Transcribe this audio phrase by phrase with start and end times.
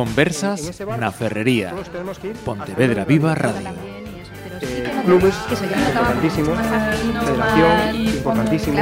[0.00, 1.76] Conversas na Ferrería.
[2.40, 3.68] Pontevedra Viva Radio.
[3.68, 8.78] Eh, clubes importantísimos, federación importantísimo.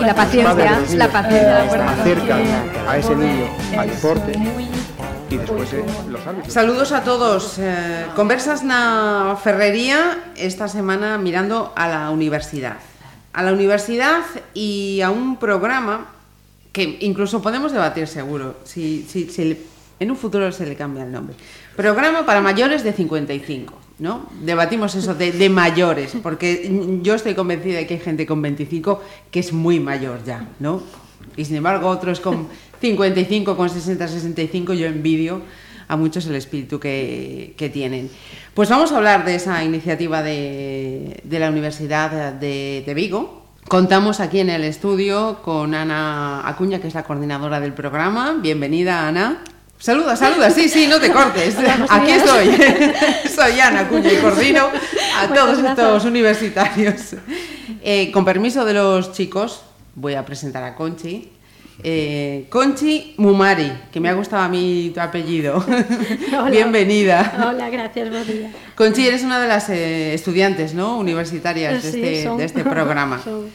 [0.00, 1.92] la paciencia, la paciencia.
[1.92, 2.42] acercan
[2.88, 3.44] a ese niño
[3.76, 4.32] al deporte
[5.28, 6.54] y después eh, los árbitros.
[6.54, 7.58] Saludos a todos.
[7.60, 12.80] Eh, conversas na Ferrería esta semana mirando a la universidad.
[13.36, 14.24] A la universidad
[14.56, 16.21] y a un programa
[16.72, 19.56] que incluso podemos debatir seguro si, si, si
[20.00, 21.36] en un futuro se le cambia el nombre.
[21.76, 23.82] Programa para mayores de 55.
[23.98, 24.26] ¿no?
[24.40, 29.00] Debatimos eso de, de mayores, porque yo estoy convencida de que hay gente con 25
[29.30, 30.82] que es muy mayor ya, ¿no?
[31.36, 32.48] Y sin embargo otros con
[32.80, 35.42] 55, con 60, 65, yo envidio
[35.86, 38.10] a muchos el espíritu que, que tienen.
[38.54, 43.41] Pues vamos a hablar de esa iniciativa de, de la Universidad de, de Vigo.
[43.68, 48.36] Contamos aquí en el estudio con Ana Acuña, que es la coordinadora del programa.
[48.38, 49.42] Bienvenida, Ana.
[49.78, 51.56] Saluda, saluda, sí, sí, no te cortes.
[51.88, 52.48] Aquí estoy.
[53.34, 54.68] Soy Ana Acuña y coordino
[55.18, 57.16] a todos estos universitarios.
[57.82, 59.62] Eh, con permiso de los chicos,
[59.94, 61.32] voy a presentar a Conchi.
[61.84, 65.56] Eh, Conchi Mumari, que me ha gustado a mí tu apellido.
[66.32, 66.50] Hola.
[66.50, 67.48] Bienvenida.
[67.48, 68.52] Hola, gracias, día.
[68.76, 70.98] Conchi, eres una de las eh, estudiantes ¿no?
[70.98, 72.38] universitarias de, Sí, este, son.
[72.38, 73.20] de este programa.
[73.24, 73.46] Son.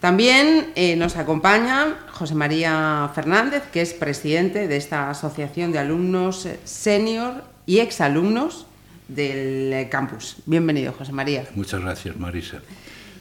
[0.00, 6.46] También eh, nos acompaña José María Fernández, que es presidente de esta asociación de alumnos
[6.64, 8.66] senior y exalumnos
[9.08, 10.36] del campus.
[10.44, 11.44] Bienvenido, José María.
[11.54, 12.60] Muchas gracias, Marisa.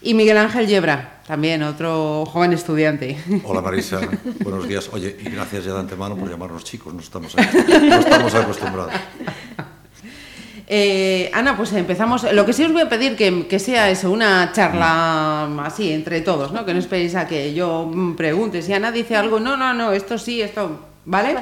[0.05, 3.17] Y Miguel Ángel Yebra, también otro joven estudiante.
[3.45, 4.01] Hola Marisa,
[4.43, 4.89] buenos días.
[4.91, 8.93] Oye, y gracias ya de antemano por llamarnos chicos, no estamos, no estamos acostumbrados.
[10.65, 12.25] Eh, Ana, pues empezamos.
[12.31, 16.21] Lo que sí os voy a pedir que, que sea eso, una charla así entre
[16.21, 16.65] todos, ¿no?
[16.65, 18.61] Que no esperéis a que yo pregunte.
[18.61, 20.79] Si Ana dice algo, no, no, no, esto sí, esto.
[21.05, 21.35] ¿Vale?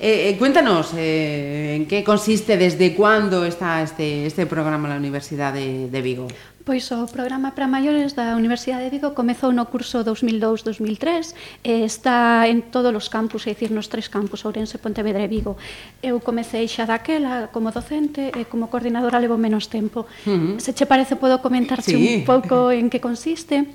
[0.00, 4.98] Eh, eh, cuéntanos eh, en qué consiste, desde cuándo está este, este programa en la
[4.98, 6.28] Universidad de, de Vigo.
[6.64, 12.48] Pois o programa para maiores da Universidade de Vigo comezou no curso 2002-2003 e está
[12.48, 15.60] en todos os campus, é dicir, nos tres campus, Ourense, Pontevedra e Vigo.
[16.00, 20.08] Eu comecei xa daquela como docente e como coordinadora levo menos tempo.
[20.24, 20.56] Uh -huh.
[20.56, 22.00] Se che parece, podo comentarche sí.
[22.00, 23.68] un pouco en que consiste?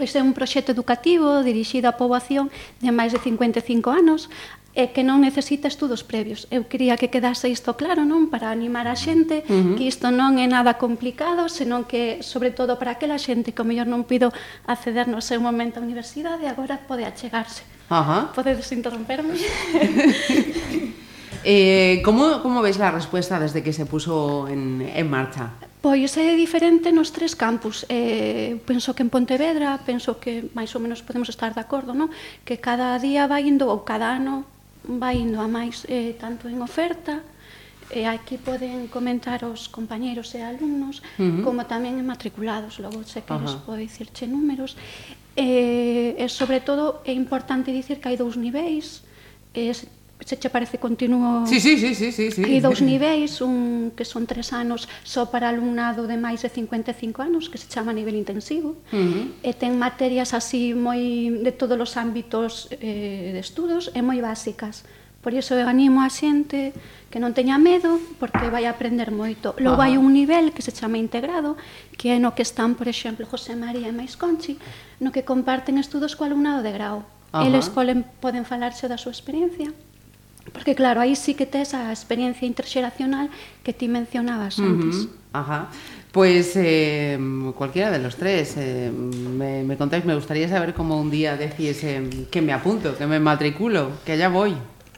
[0.00, 2.48] Pois é un proxecto educativo dirixido á poboación
[2.80, 4.32] de máis de 55 anos
[4.76, 6.44] e que non necesita estudos previos.
[6.52, 8.28] Eu quería que quedase isto claro, non?
[8.28, 9.74] Para animar a xente, uh -huh.
[9.80, 13.66] que isto non é nada complicado, senón que, sobre todo, para aquela xente que o
[13.66, 14.36] mellor non pido
[14.68, 17.64] acceder no seu momento á universidade, agora pode achegarse.
[17.88, 18.28] Ajá.
[18.28, 18.36] Uh -huh.
[18.36, 19.32] Podedes interromperme?
[21.40, 25.56] eh, como, como ves la respuesta desde que se puso en, en marcha?
[25.80, 27.88] Pois é diferente nos tres campus.
[27.88, 32.12] Eh, penso que en Pontevedra, penso que máis ou menos podemos estar de acordo, non?
[32.44, 34.44] Que cada día vai indo, ou cada ano,
[34.86, 37.22] vai indo a máis eh, tanto en oferta,
[37.90, 41.42] e aquí poden comentar os compañeiros e alumnos, uh -huh.
[41.46, 43.66] como tamén en matriculados, logo se queres uh -huh.
[43.66, 44.74] podo dicirche números.
[45.36, 49.04] Eh, e sobre todo é importante dicir que hai dous niveis,
[49.54, 49.70] eh,
[50.24, 52.42] se che parece continuo sí, sí, sí, sí, sí, sí.
[52.44, 57.20] hai dous niveis un que son tres anos só para alumnado de máis de 55
[57.20, 59.24] anos que se chama nivel intensivo uh -huh.
[59.44, 64.88] e ten materias así moi de todos os ámbitos eh, de estudos e moi básicas
[65.26, 66.70] Por iso eu animo a xente
[67.10, 69.58] que non teña medo, porque vai aprender moito.
[69.58, 69.90] Logo Ajá.
[69.90, 71.58] hai un nivel que se chama integrado,
[71.98, 74.54] que é no que están, por exemplo, José María e Mais Conchi,
[75.02, 77.02] no que comparten estudos co alumnado de grau.
[77.34, 77.42] Ajá.
[77.42, 79.74] Eles poden, poden falarse da súa experiencia
[80.52, 83.30] Porque claro, aí sí que tes a experiencia interxeracional
[83.62, 84.96] que ti mencionabas antes.
[84.96, 85.68] Ujú, Ajá.
[86.12, 87.18] Pues eh,
[87.56, 88.54] cualquiera de los tres.
[88.56, 92.96] eh, me, me contáis, me gustaría saber cómo un día decís eh, que me apunto,
[92.96, 94.54] que me matriculo, que allá voy.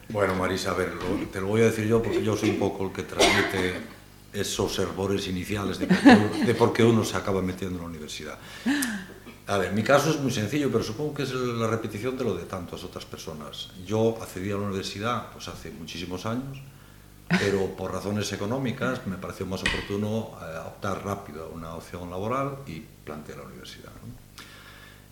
[0.09, 2.57] Bueno, Marisa, a ver, lo- te lo voy a decir yo porque yo soy un
[2.59, 3.73] poco el que transmite
[4.31, 8.37] esos hervores iniciales de por qué uno se acaba metiendo en la universidad.
[9.49, 12.35] A ver, mi caso es muy sencillo, pero supongo que es la repetición de lo
[12.35, 13.69] de tantas otras personas.
[13.83, 16.61] Yo accedí a la universidad pues hace muchísimos años,
[17.27, 22.57] pero por razones económicas me pareció más oportuno eh, optar rápido a una opción laboral
[22.67, 23.89] y planteé la universidad.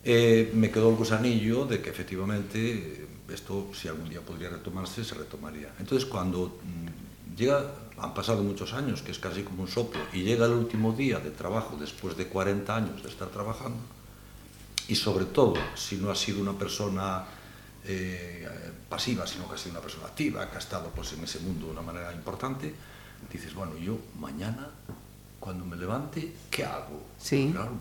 [0.04, 5.16] Eh, me quedó el gusanillo de que efectivamente esto, si algún día podría retomarse, se
[5.16, 5.74] retomaría.
[5.80, 7.64] Entonces, cuando mm, llega,
[7.96, 11.18] han pasado muchos años, que es casi como un soplo, y llega el último día
[11.18, 13.97] de trabajo después de 40 años de estar trabajando,
[14.88, 17.20] e sobre todo, se si non ha sido unha persona
[17.84, 18.48] eh,
[18.88, 21.68] pasiva, sino que ha sido unha persona activa, que ha estado pues, en ese mundo
[21.68, 22.72] de unha maneira importante,
[23.28, 24.72] dices, bueno, yo mañana,
[25.36, 27.04] cuando me levante, ¿qué hago?
[27.20, 27.52] Sí.
[27.52, 27.76] Claro,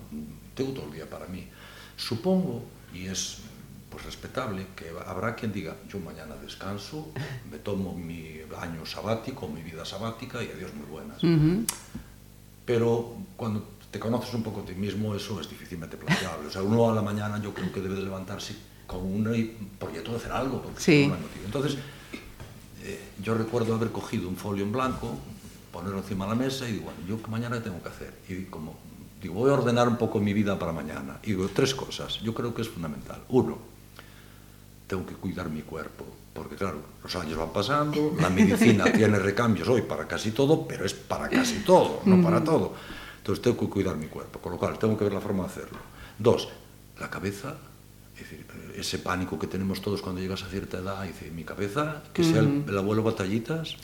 [0.51, 1.47] tengo todo el día para mí.
[1.95, 3.39] Supongo, y es
[3.87, 7.07] pues respetable, que habrá quien diga, yo mañana descanso,
[7.51, 11.23] me tomo mi año sabático, mi vida sabática y adiós muy buenas.
[11.23, 11.65] Uh -huh.
[12.67, 16.47] Pero cuando te conoces un pouco a ti mismo, eso es difícilmente planteable.
[16.47, 18.55] O sea, uno a la mañana yo creo que debe de levantarse
[18.85, 19.23] con un
[19.79, 21.07] proyecto de hacer algo, porque sí.
[21.07, 21.45] no hay motivo.
[21.45, 21.77] Entonces,
[22.83, 25.17] eh, yo recuerdo haber cogido un folio en blanco,
[25.71, 28.13] ponerlo encima de la mesa y digo, bueno, ¿yo qué mañana tengo que hacer?
[28.29, 28.77] Y como,
[29.21, 31.19] digo, voy a ordenar un poco mi vida para mañana.
[31.23, 33.21] Y digo, tres cosas, yo creo que es fundamental.
[33.29, 33.57] Uno,
[34.87, 39.67] tengo que cuidar mi cuerpo, porque claro, los años van pasando, la medicina tiene recambios
[39.67, 42.73] hoy para casi todo, pero es para casi todo, no para todo.
[43.27, 45.49] Entonces tengo que cuidar mi cuerpo, con lo cual tengo que ver la forma de
[45.49, 45.79] hacerlo.
[46.17, 46.47] Dos,
[46.97, 47.57] la cabeza,
[48.15, 52.03] es decir, ese pánico que tenemos todos cuando llegas a cierta edad, dice, mi cabeza,
[52.13, 53.75] que sea el, el abuelo batallitas,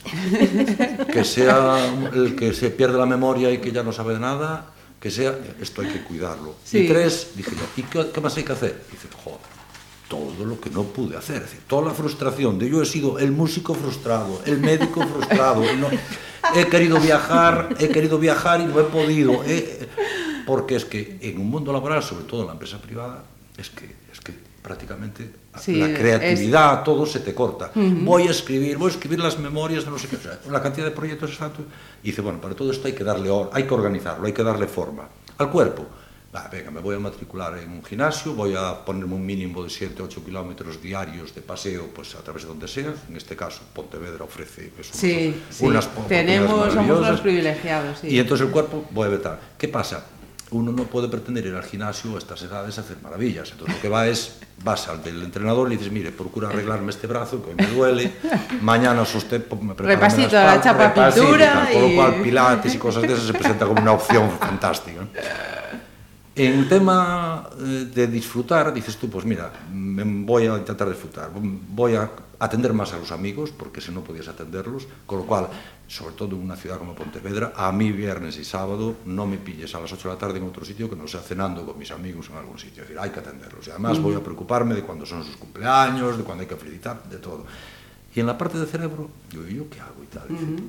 [1.12, 4.68] que sea el que se pierde la memoria y que ya no sabe de nada,
[4.98, 6.56] que sea, esto hay que cuidarlo.
[6.64, 6.86] Sí.
[6.86, 8.82] Y tres, dije yo, ¿y qué, qué más hay que hacer?
[8.90, 9.42] dice, joder,
[10.14, 11.38] todo lo que no pude hacer.
[11.38, 15.62] Es decir, toda la frustración de yo he sido el músico frustrado, el médico frustrado,
[15.76, 15.88] no,
[16.56, 19.44] he querido viajar, he querido viajar y no he podido.
[19.46, 19.88] He,
[20.46, 23.24] porque es que en un mundo laboral, sobre todo en la empresa privada,
[23.58, 26.84] es que, es que prácticamente sí, la creatividad, es...
[26.84, 27.72] todo se te corta.
[27.74, 28.04] Uh -huh.
[28.04, 30.86] Voy a escribir, voy a escribir las memorias, no sé qué, o sea, la cantidad
[30.86, 31.66] de proyectos exactos.
[32.04, 34.68] Y dice, bueno, para todo esto hay que darle, hay que organizarlo, hay que darle
[34.68, 35.08] forma
[35.38, 35.86] al cuerpo
[36.36, 39.70] va, venga, me voy a matricular en un gimnasio, voy a ponerme un mínimo de
[39.70, 42.94] 7, 8 kilómetros diarios de paseo, pues a través de donde sea.
[43.10, 45.66] En este caso, Pontevedra ofrece pues, Sí, sí.
[45.66, 48.00] unas Tenemos, somos los privilegiados.
[48.00, 48.08] Sí.
[48.08, 49.40] Y entonces el cuerpo voy a vetar.
[49.58, 50.06] ¿Qué pasa?
[50.52, 53.50] Uno no puede pretender ir al gimnasio a estas edades a hacer maravillas.
[53.52, 57.08] Entonces lo que va es, vas al del entrenador y dices, mire, procura arreglarme este
[57.08, 58.12] brazo que me duele,
[58.62, 63.02] mañana usted me prepara Repasito la chapa pintura Con lo y- cual pilates y cosas
[63.02, 65.02] de esas se presenta como una opción fantástica.
[66.36, 71.94] En tema eh, de disfrutar, dices tú, pues mira, me voy a intentar disfrutar, voy
[71.94, 72.10] a
[72.40, 75.48] atender más a los amigos, porque si no podías atenderlos, con lo cual,
[75.88, 79.76] sobre todo en una ciudad como Pontevedra, a mí viernes y sábado no me pilles
[79.76, 81.92] a las 8 de la tarde en otro sitio que no sea cenando con mis
[81.92, 84.82] amigos en algún sitio, es decir, hay que atenderlos, y además voy a preocuparme de
[84.82, 87.46] cuándo son sus cumpleaños, de cuándo hay que felicitar, de todo.
[88.16, 90.32] Y en la parte del cerebro, yo, ¿yo qué hago y tal?
[90.32, 90.62] Uh -huh.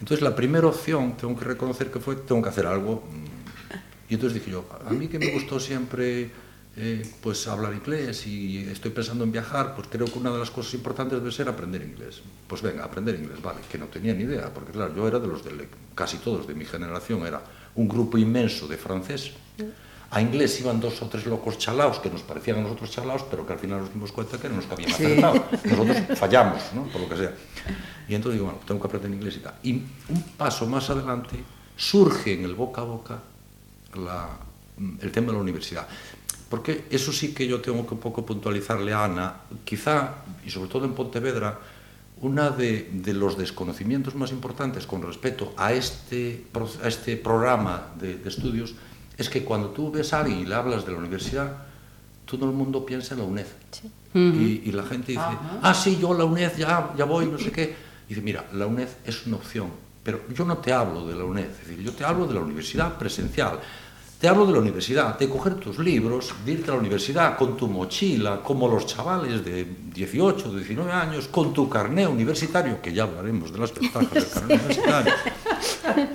[0.00, 3.43] Entonces la primera opción, tengo que reconocer que fue, tengo que hacer algo mm,
[4.08, 6.30] Y entonces dije yo, a mí que me gustó siempre
[6.76, 10.50] eh, pues hablar inglés y estoy pensando en viajar, pues creo que una de las
[10.50, 12.20] cosas importantes debe ser aprender inglés.
[12.46, 15.26] Pues venga, aprender inglés, vale, que no tenía ni idea, porque claro, yo era de
[15.28, 17.42] los de, casi todos de mi generación, era
[17.76, 19.32] un grupo inmenso de francés.
[20.10, 23.44] A inglés iban dos o tres locos chalaos que nos parecían a nosotros chalaos, pero
[23.46, 25.04] que al final nos dimos cuenta que eran los que habían Sí.
[25.04, 25.44] acertado.
[25.64, 26.84] Nosotros fallamos, ¿no?
[26.84, 27.34] por lo que sea.
[28.08, 29.54] Y entonces digo, bueno, tengo que aprender inglés y tal.
[29.64, 31.36] Y un paso más adelante
[31.76, 33.18] surge en el boca a boca
[33.96, 34.28] la,
[35.00, 35.86] el tema de la universidad.
[36.48, 40.68] Porque eso sí que yo tengo que un poco puntualizarle a Ana, quizá, y sobre
[40.68, 41.58] todo en Pontevedra,
[42.20, 46.46] una de, de los desconocimientos más importantes con respecto a este,
[46.82, 48.74] a este programa de, de estudios
[49.16, 51.52] es que cuando tú ves a alguien y le hablas de la universidad,
[52.24, 53.46] todo el mundo piensa en la UNED.
[54.14, 55.24] y, y la gente dice,
[55.62, 57.74] ah, sí, yo la UNED ya, ya voy, no sé qué.
[58.06, 59.68] Y dice, mira, la UNED es una opción,
[60.04, 62.40] pero yo no te hablo de la UNED, es decir, yo te hablo de la
[62.40, 63.58] universidad presencial.
[64.20, 67.56] Te hablo de la universidad, de coger tus libros, de irte a la universidad con
[67.56, 73.02] tu mochila, como los chavales de 18, 19 años, con tu carné universitario, que ya
[73.02, 75.12] hablaremos de las ventajas del carné universitario,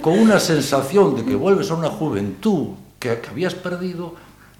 [0.01, 4.15] con una sensación de que vuelves a una juventud que, que habías perdido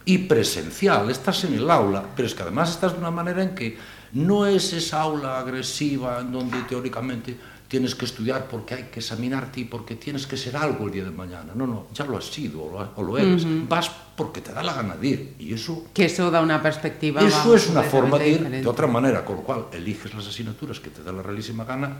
[0.06, 3.56] y presencial, estás en el aula, pero es que además estás de una manera en
[3.56, 3.78] que
[4.14, 7.38] no es esa aula agresiva en donde teóricamente
[7.70, 11.04] tienes que estudiar porque hay que examinarte y porque tienes que ser algo el día
[11.06, 11.54] de mañana.
[11.56, 13.46] No, no, ya lo has sido o lo, o lo eres.
[13.70, 17.22] Vas porque te da la gana de ir y eso Que eso da una perspectiva.
[17.22, 20.28] eso vamos, es una forma de ir de otra manera, con lo cual eliges las
[20.28, 21.96] asignaturas que te da la realísima gana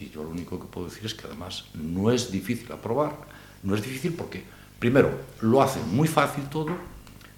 [0.00, 3.14] y yo lo único que puedo decir es que además no es difícil aprobar,
[3.62, 4.42] no es difícil porque,
[4.78, 5.10] primero,
[5.42, 6.70] lo hacen muy fácil todo,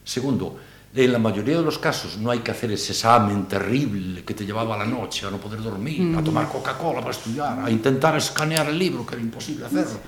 [0.04, 0.56] segundo,
[0.94, 4.44] En la mayoría de los casos no hay que hacer ese examen terrible que te
[4.44, 6.18] llevaba a la noche a no poder dormir, mm.
[6.18, 9.98] a tomar Coca-Cola para estudiar, a intentar escanear el libro, que era imposible hacerlo.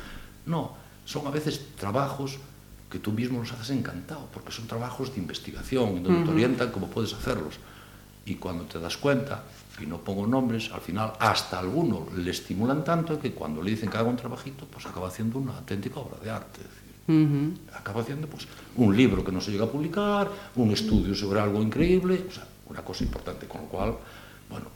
[0.44, 0.72] No,
[1.06, 2.38] son a veces trabajos
[2.90, 6.88] que tú mismo los haces encantado, porque son trabajos de investigación, donde te orientan cómo
[6.88, 7.54] puedes hacerlos.
[8.26, 9.42] Y cuando te das cuenta,
[9.80, 13.90] y no pongo nombres, al final hasta algunos le estimulan tanto que cuando le dicen
[13.90, 16.60] que haga un trabajito, pues acaba haciendo una auténtica obra de arte.
[17.06, 17.52] Uh -huh.
[17.74, 18.46] Acaba haciendo pues,
[18.76, 22.44] un libro que no se llega a publicar, un estudio sobre algo increíble, o sea,
[22.68, 23.94] una cosa importante, con lo cual,
[24.48, 24.66] bueno,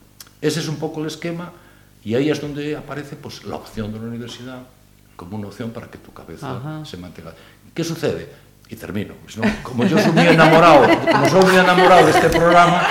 [0.41, 1.53] ese es un poco el esquema
[2.05, 4.63] y ahí es donde aparece pues, la opción de la universidad
[5.17, 6.85] como una opción para que tu cabeza Ajá.
[6.85, 7.35] se mantenga.
[7.75, 8.29] ¿Qué sucede?
[8.71, 9.15] Y termino.
[9.23, 9.45] Pues, ¿no?
[9.63, 12.87] Como yo soy muy enamorado, como soy muy enamorado de este programa,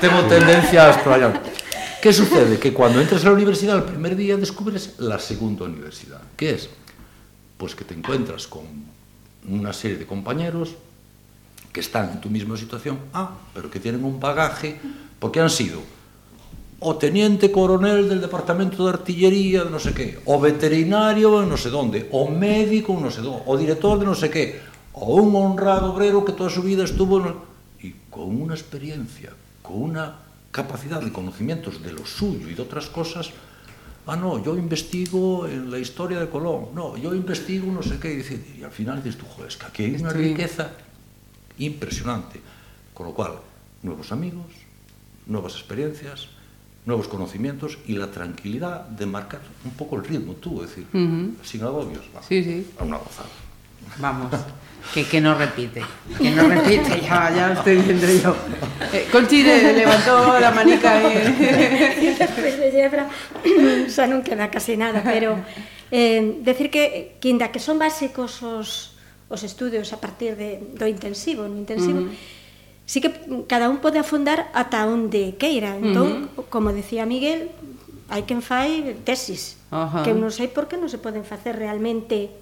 [0.00, 1.40] tengo tendencias para
[2.02, 2.58] ¿Qué sucede?
[2.58, 6.68] Que cuando entras a la universidad el primer día descubres la segunda universidad, ¿Qué es
[7.58, 8.62] pues que te encuentras con
[9.46, 10.74] una serie de compañeros
[11.72, 14.80] que están en tu misma situación, ah, pero que tienen un bagaje,
[15.18, 15.82] porque han sido
[16.80, 21.56] o teniente coronel del departamento de artillería de no sé qué, o veterinario en no
[21.56, 24.60] sé dónde, o médico en no sé dónde, o director de no sé qué,
[24.92, 27.18] o un honrado obrero que toda su vida estuvo...
[27.18, 27.34] En...
[27.82, 30.18] Y con una experiencia, con una
[30.50, 33.30] capacidad de conocimientos de lo suyo y de otras cosas,
[34.08, 38.12] ah, no, yo investigo en la historia de Colón, no, yo investigo no sé qué,
[38.12, 40.28] y, dice, y al final dices tú, joder, es que aquí hay una Estoy...
[40.28, 40.72] riqueza
[41.58, 42.40] impresionante.
[42.94, 43.32] Con lo cual,
[43.82, 44.46] nuevos amigos,
[45.26, 46.28] nuevas experiencias,
[46.86, 50.96] nuevos conocimientos y la tranquilidad de marcar un poco el ritmo, tú, es decir, uh
[50.96, 51.34] -huh.
[51.44, 52.04] sin agobios.
[52.16, 52.66] Va, sí, sí.
[52.78, 53.28] A una gozada.
[53.98, 54.32] Vamos.
[54.94, 55.84] Que, que no repite,
[56.16, 58.34] que no repite, ya, ya lo estoy viendo yo.
[58.92, 61.14] Eh, Conchi levantó la manica y...
[62.18, 63.04] Despois de Xefra,
[63.92, 65.36] xa non queda casi nada, pero
[65.92, 68.96] eh, decir que, que inda que son básicos os,
[69.28, 72.88] os estudios a partir de, do intensivo, no intensivo, uh -huh.
[72.88, 73.12] sí que
[73.44, 75.76] cada un pode afondar ata onde queira.
[75.76, 76.48] Entón, uh -huh.
[76.48, 77.52] como decía Miguel,
[78.08, 80.04] hai quen fai tesis, uh -huh.
[80.04, 82.32] que non sei por que non se poden facer realmente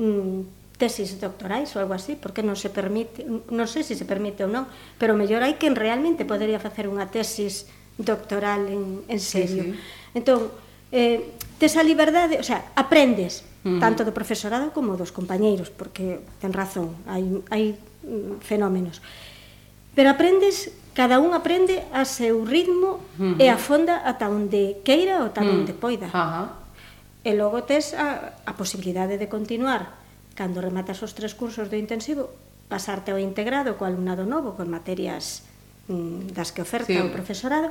[0.00, 4.42] mm, tesis doctorais ou algo así, porque non se permite, non sei se se permite
[4.42, 4.66] ou non,
[4.98, 9.62] pero mellor hai quen realmente podería facer unha tesis doctoral en, en serio.
[9.62, 10.18] Sí, sí.
[10.18, 10.50] Entón,
[10.90, 13.78] eh, tes a liberdade, o sea, aprendes, uh -huh.
[13.78, 17.22] tanto do profesorado como dos compañeiros, porque ten razón, hai,
[17.54, 18.98] hai mm, fenómenos.
[19.94, 23.42] Pero aprendes, cada un aprende a seu ritmo uh -huh.
[23.42, 25.56] e afonda ata onde queira ou ata uh -huh.
[25.62, 26.10] onde poida.
[26.10, 26.46] Uh -huh.
[27.22, 30.01] E logo tes a, a posibilidade de continuar
[30.32, 32.32] Cando rematas os tres cursos do intensivo,
[32.72, 35.44] pasarte ao integrado co alumnado novo, con materias
[35.92, 37.00] mm, das que oferta sí.
[37.00, 37.68] o profesorado,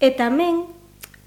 [0.00, 0.68] e tamén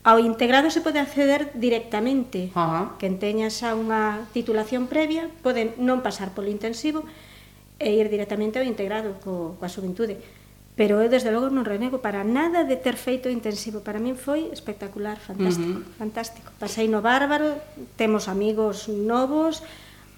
[0.04, 2.52] ao integrado se pode acceder directamente.
[2.54, 2.86] Uh -huh.
[3.00, 7.08] Quen teña xa unha titulación previa pode non pasar polo intensivo
[7.80, 10.20] e ir directamente ao integrado co, coa xuventude.
[10.74, 13.86] Pero eu, desde logo, non renego para nada de ter feito intensivo.
[13.86, 16.02] Para min foi espectacular, fantástico, uh -huh.
[16.02, 16.50] fantástico.
[16.58, 17.62] Pasei no bárbaro,
[17.94, 19.62] temos amigos novos,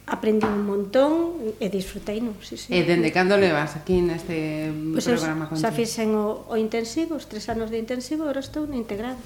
[0.06, 2.38] Aprendi un montón e disfrutei, non?
[2.46, 2.70] Sí, sí.
[2.70, 5.50] E dende cando levas aquí neste pues programa?
[5.50, 9.18] Pois xa fixen o, o intensivo, os tres anos de intensivo, agora estou no integrado.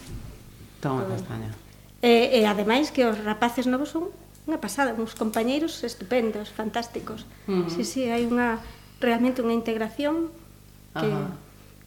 [0.80, 1.52] Toma, castaña.
[2.00, 4.08] E, e ademais que os rapaces novos son
[4.48, 7.28] unha pasada, uns compañeiros estupendos, fantásticos.
[7.44, 7.70] Uh -huh.
[7.70, 8.64] Sí, sí, hai unha
[9.04, 10.32] realmente unha integración
[10.96, 11.12] que...
[11.12, 11.36] Uh -huh.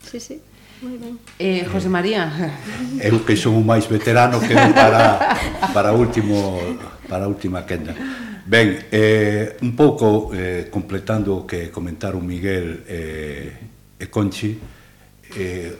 [0.04, 0.36] Sí, sí.
[0.82, 1.14] Moi ben.
[1.38, 2.26] Eh, José María.
[2.98, 5.38] Eh, eu que son o máis veterano que para
[5.70, 6.58] para último
[7.06, 7.94] para a última quenda.
[8.42, 14.58] Ben, eh, un pouco eh, completando o que comentaron Miguel eh, e Conchi,
[15.38, 15.70] eh,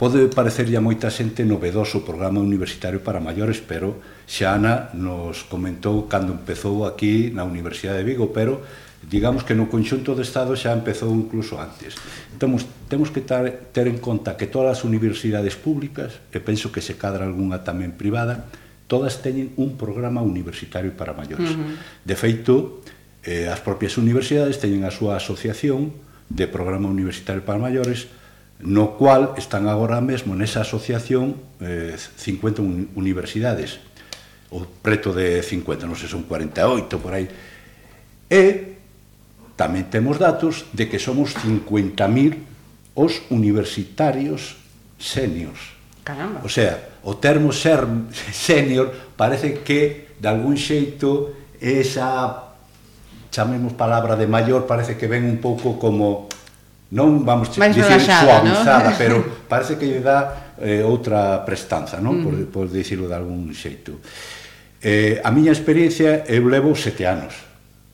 [0.00, 6.08] pode parecerlle a moita xente novedoso o programa universitario para maiores, pero Xana nos comentou
[6.08, 8.64] cando empezou aquí na Universidade de Vigo, pero
[9.06, 11.94] digamos que no conxunto do Estado xa empezou incluso antes.
[12.36, 16.82] Temos, temos que tar, ter en conta que todas as universidades públicas, e penso que
[16.82, 18.50] se cadra algunha tamén privada,
[18.90, 21.54] todas teñen un programa universitario para maiores.
[21.54, 22.04] Uh -huh.
[22.04, 22.82] De feito,
[23.22, 25.92] eh, as propias universidades teñen a súa asociación
[26.28, 28.08] de programa universitario para maiores,
[28.60, 33.78] no cual están agora mesmo nesa asociación eh, 50 un, universidades,
[34.50, 37.28] ou preto de 50, non sei, son 48 por aí.
[38.28, 38.77] E
[39.58, 44.54] Tamén temos datos de que somos 50.000 os universitarios
[45.02, 45.74] seniors.
[46.06, 46.46] Caramba.
[46.46, 47.82] O sea, o termo ser
[48.30, 52.54] senior parece que de algún xeito esa
[53.34, 56.30] chamemos palabra de maior parece que ven un pouco como
[56.94, 58.96] non vamos Mais dicir relaxada, suavizada, ¿no?
[58.96, 59.16] pero
[59.52, 62.22] parece que lle dá eh, outra prestanza, non?
[62.22, 62.22] Mm.
[62.22, 63.98] Por, por dicirlo de algún xeito.
[64.78, 67.47] Eh, a miña experiencia eu levo sete anos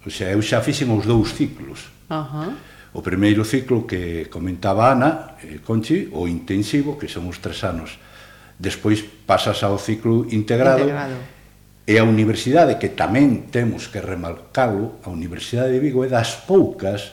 [0.05, 1.89] O sea, eu xa fixen os dous ciclos.
[2.13, 2.53] Ajá.
[2.95, 7.99] O primeiro ciclo que comentaba Ana, eh, Conchi, o intensivo, que son os tres anos.
[8.61, 11.17] Despois pasas ao ciclo integrado, integrado.
[11.85, 17.13] E a universidade, que tamén temos que remarcalo, a Universidade de Vigo é das poucas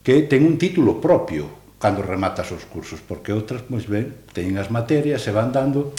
[0.00, 4.72] que ten un título propio cando rematas os cursos, porque outras, pois ben, teñen as
[4.72, 5.92] materias, se van dando,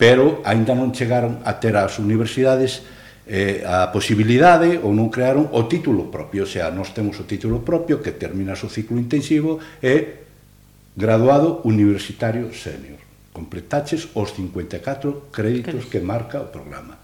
[0.00, 2.86] pero aínda non chegaron a ter as universidades
[3.28, 7.60] eh, a posibilidade ou non crearon o título propio, o sea, nós temos o título
[7.60, 10.24] propio que termina o ciclo intensivo e
[10.96, 12.96] graduado universitario senior.
[13.36, 16.96] Completaches os 54 créditos que marca o programa.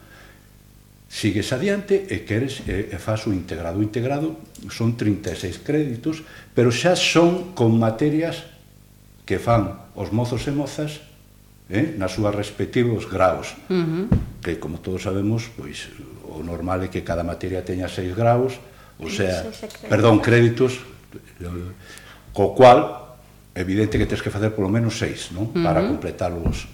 [1.07, 3.79] Sigues adiante e queres e, e fas o integrado.
[3.79, 4.41] O integrado
[4.73, 6.25] son 36 créditos,
[6.57, 8.49] pero xa son con materias
[9.29, 11.05] que fan os mozos e mozas
[11.69, 13.55] eh, nas súas respectivos graos.
[13.69, 15.89] Uh -huh que como todos sabemos, pois
[16.29, 18.61] o normal é que cada materia teña 6 graus,
[19.01, 19.49] ou sea,
[19.89, 20.85] perdón, créditos,
[22.37, 23.17] co cual
[23.57, 25.49] evidente que tens que facer polo menos 6, non?
[25.49, 25.65] Uh -huh.
[25.65, 26.69] Para completar os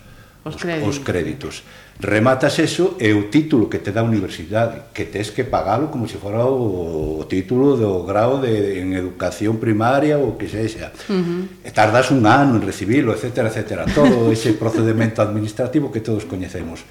[0.45, 0.89] os, os créditos.
[0.89, 1.55] Os créditos.
[2.01, 6.09] Rematas eso e o título que te dá a universidade, que tes que pagalo como
[6.09, 10.97] se fora o, o título do grao de, en educación primaria ou que sexa.
[11.13, 11.43] Uh -huh.
[11.61, 13.85] E tardas un ano en recibilo, etcétera, etcétera.
[13.93, 16.89] Todo ese procedimento administrativo que todos coñecemos.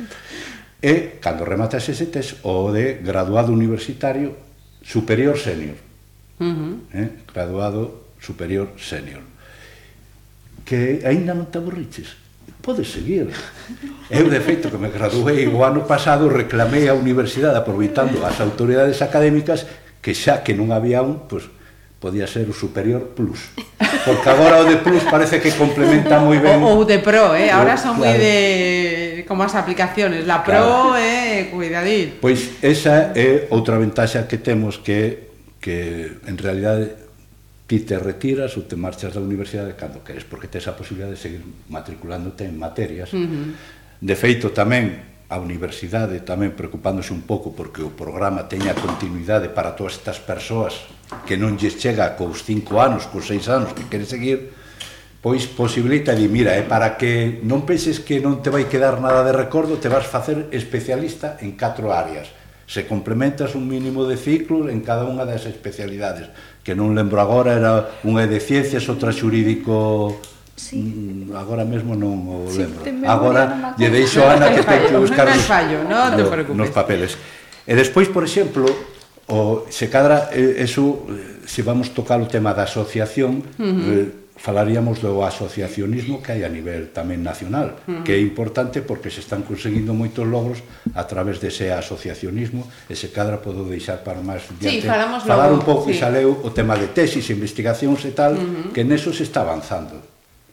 [0.80, 4.36] E, cando rematas ese test, o de graduado universitario
[4.80, 5.76] superior senior.
[6.40, 6.74] Uh -huh.
[6.96, 7.10] eh?
[7.28, 9.20] Graduado superior senior.
[10.64, 12.16] Que aínda non te aburriches.
[12.64, 13.28] Podes seguir.
[14.10, 19.04] Eu, de feito, que me graduei o ano pasado, reclamei a universidade aproveitando as autoridades
[19.04, 19.68] académicas
[20.00, 21.59] que xa que non había un, pois, pues,
[22.00, 23.52] podía ser o superior plus.
[24.06, 26.64] Porque agora o de plus parece que complementa moi ben.
[26.64, 27.52] o de pro, eh?
[27.52, 28.08] Agora son claro.
[28.08, 28.36] moi de
[29.28, 30.98] como as aplicaciones, la pro, claro.
[30.98, 32.18] eh, cuidadín.
[32.24, 35.30] Pois esa é outra ventaxa que temos que
[35.60, 36.96] que en realidade
[37.68, 41.22] ti te retiras ou te marchas da universidade cando queres, porque tes a posibilidade de
[41.22, 43.14] seguir matriculándote en materias.
[43.14, 43.48] Uh -huh.
[44.00, 49.78] De feito tamén a universidade tamén preocupándose un pouco porque o programa teña continuidade para
[49.78, 50.90] todas estas persoas
[51.26, 54.54] que non lles chega cos cinco anos, cos seis anos que queres seguir,
[55.22, 59.04] pois posibilita di, mira, é eh, para que non penses que non te vai quedar
[59.04, 62.32] nada de recordo, te vas facer especialista en catro áreas.
[62.70, 66.30] Se complementas un mínimo de ciclos en cada unha das especialidades,
[66.62, 70.18] que non lembro agora, era unha de ciencias, outra xurídico
[70.60, 70.76] Sí.
[70.76, 72.84] Mm, agora mesmo non o lembro.
[72.84, 77.16] Sí, agora lle deixo a Ana que ten que buscar fallo, no, no, nos papeles.
[77.64, 78.68] E despois, por exemplo,
[79.30, 81.06] O, se cadra, eso,
[81.46, 84.10] se vamos tocar o tema da asociación, uh -huh.
[84.10, 88.04] eh, falaríamos do asociacionismo que hai a nivel tamén nacional, uh -huh.
[88.08, 90.64] que é importante porque se están conseguindo moitos logros
[90.96, 94.82] a través dese asociacionismo, ese cadra podo deixar para máis diante.
[94.82, 96.00] Sí, falar logo, un pouco, sí.
[96.00, 98.72] xa leu o tema de tesis, investigacións e tal, uh -huh.
[98.72, 100.00] que neso se está avanzando.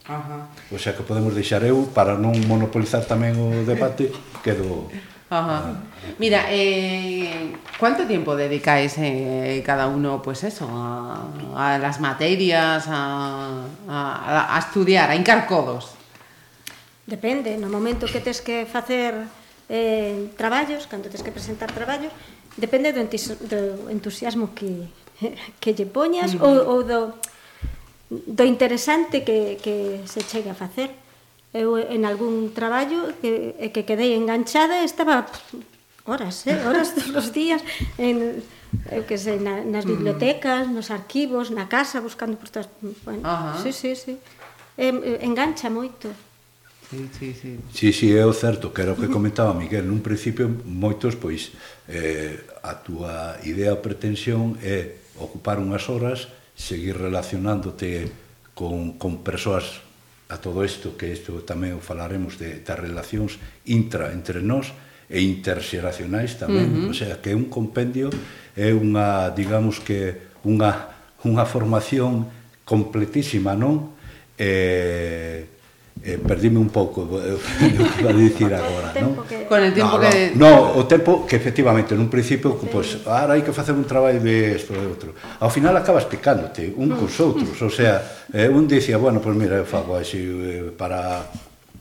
[0.05, 0.21] Ajá.
[0.21, 0.75] Uh -huh.
[0.75, 4.11] O sea que podemos deixar eu para non monopolizar tamén o debate,
[4.43, 4.91] quedo
[5.29, 5.75] Ajá.
[6.19, 13.65] Mira, eh, ¿cuánto tiempo dedicáis eh, cada uno, pues eso, a, a las materias, a,
[13.89, 15.91] a, a, estudiar, a hincar codos?
[17.05, 19.27] Depende, no momento que tes que facer
[19.67, 22.11] eh, traballos, cando tes que presentar traballos,
[22.55, 24.87] depende do, do entusiasmo que,
[25.59, 26.47] que lle poñas uh -huh.
[26.47, 26.99] ou, ou do,
[28.09, 31.06] do interesante que, que se chegue a facer
[31.53, 35.27] eu en algún traballo que, que quedei enganchada estaba
[36.03, 37.63] horas, eh, horas todos os días
[37.97, 38.43] en
[38.91, 39.91] eu que sei, na, nas mm.
[39.95, 42.67] bibliotecas, nos arquivos, na casa buscando por todas,
[43.07, 43.63] bueno, Ajá.
[43.63, 44.19] sí, sí, sí.
[44.77, 46.11] Engancha moito.
[46.89, 47.59] Sí, sí, sí.
[47.73, 51.51] Sí, sí, é o certo, que era o que comentaba Miguel, nun principio moitos pois
[51.87, 58.07] eh, a túa idea ou pretensión é ocupar unhas horas, seguir relacionándote
[58.55, 59.86] con, con persoas
[60.29, 64.75] a todo isto, que isto tamén o falaremos de, das relacións intra entre nós
[65.07, 66.91] e interxeracionais tamén, uh -huh.
[66.91, 68.11] o sea, que é un compendio,
[68.55, 70.91] é unha, digamos que, unha,
[71.23, 72.27] unha formación
[72.67, 73.95] completísima, non?
[74.35, 75.56] Eh,
[76.03, 77.37] eh, perdime un pouco eh,
[77.73, 79.23] do que iba a dicir agora, non?
[79.25, 79.47] Que...
[79.49, 80.31] Con el tempo no, que...
[80.35, 82.67] No, o tempo que efectivamente nun principio, sí.
[82.69, 85.17] pois, pues, ahora hai que facer un traballo de esto e outro.
[85.41, 87.23] Ao final acabas picándote un cos mm.
[87.23, 91.27] outros, o sea, eh, un dicía, bueno, pois pues mira, eu fago así eh, para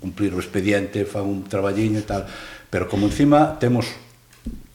[0.01, 2.23] cumplir o expediente, fago un traballiño e tal,
[2.71, 3.91] pero como encima temos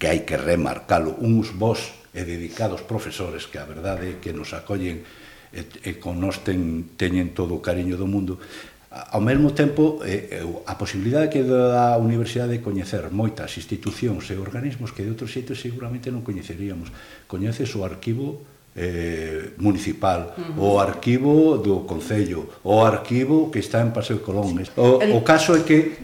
[0.01, 4.51] que hai que remarcalo, uns vos e dedicados profesores que a verdade é que nos
[4.51, 5.05] acollen
[5.51, 8.39] e, e con nos ten, teñen todo o cariño do mundo,
[8.91, 14.35] Ao mesmo tempo, eh, a posibilidade que dá a universidade de coñecer moitas institucións e
[14.35, 16.91] organismos que de outro xeito seguramente non coñeceríamos.
[17.23, 18.43] Coñeces o arquivo
[18.75, 20.59] eh, municipal, uh -huh.
[20.59, 24.59] o arquivo do Concello, o arquivo que está en Paseo Colón.
[24.75, 25.95] O, o caso é que,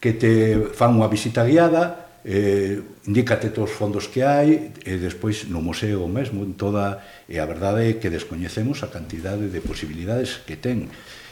[0.00, 5.48] que te fan unha visita guiada, eh, indícate todos os fondos que hai e despois
[5.48, 10.40] no museo mesmo en toda e a verdade é que descoñecemos a cantidade de posibilidades
[10.44, 10.88] que ten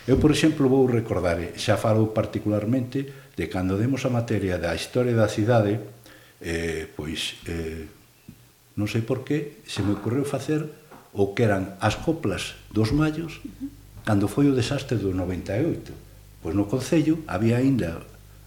[0.08, 4.72] Eu, por exemplo, vou recordar, eh, xa falo particularmente, de cando demos a materia da
[4.72, 5.76] historia da cidade,
[6.40, 7.84] eh, pois, eh,
[8.80, 10.64] non sei por qué, se me ocorreu facer
[11.12, 13.44] o que eran as coplas dos mallos
[14.08, 15.92] cando foi o desastre do 98.
[16.40, 18.00] Pois no Concello había aínda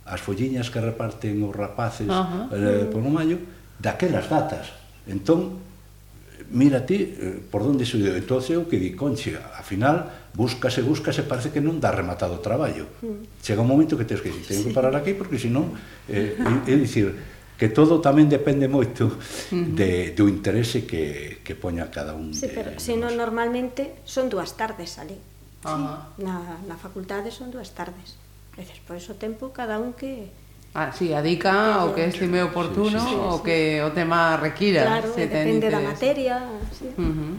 [0.10, 2.58] as folliñas que reparten os rapaces uh -huh.
[2.58, 3.38] eh, polo mallo
[3.78, 4.74] daquelas datas.
[5.06, 5.62] Entón,
[6.52, 8.14] mírate eh, por onde se deu.
[8.14, 12.44] Entón, o que di Conche, a final, búscase, búscase, parece que non dá rematado o
[12.44, 12.88] traballo.
[13.02, 13.42] Mm.
[13.42, 15.74] Chega un momento que tens que dicir, tengo que parar aquí, porque senón,
[16.12, 17.16] eh, é, é dicir,
[17.62, 19.22] que todo tamén depende moito
[19.54, 22.34] de, do interese que, que poña cada un.
[22.34, 25.16] Sí, de, pero senón normalmente son dúas tardes ali.
[25.64, 26.10] Ah.
[26.18, 26.26] Sí.
[26.26, 28.18] Na, na facultade son dúas tardes.
[28.58, 30.34] E despois o tempo cada un que
[30.74, 34.88] Ah, sí, adica o que estime oportuno sí, sí, sí, o que o tema requira.
[34.88, 35.76] Claro, se depende interés.
[35.76, 36.36] da materia.
[36.72, 36.88] Sí.
[36.96, 37.34] Uh -huh.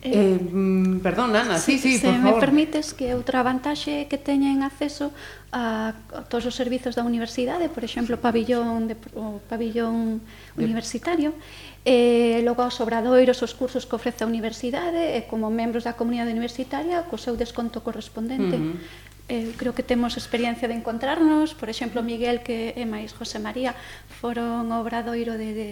[0.00, 2.40] eh, eh, perdón, Ana, sí, sí, se por me favor.
[2.40, 5.12] permites que outra vantaxe que teñen acceso
[5.52, 5.92] a
[6.32, 10.24] todos os servizos da universidade, por exemplo, pabillón de, o pabillón
[10.56, 11.36] universitario,
[11.84, 16.32] e logo aos obradoiros, os cursos que ofrece a universidade e como membros da comunidade
[16.32, 18.56] universitaria co seu desconto correspondente.
[18.56, 23.16] Uh -huh eh, creo que temos experiencia de encontrarnos, por exemplo, Miguel que é máis
[23.16, 23.72] José María
[24.20, 25.70] foron obradoiro de, de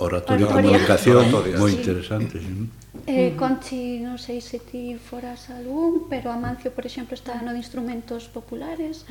[0.00, 0.72] oratoria, oratoria.
[0.72, 1.56] comunicación, oratoria.
[1.60, 2.40] moi interesante.
[2.40, 2.48] Sí.
[2.48, 2.82] sí.
[3.06, 7.60] Eh, Conchi, non sei se ti foras algún, pero Amancio, por exemplo, está no de
[7.60, 9.04] instrumentos populares.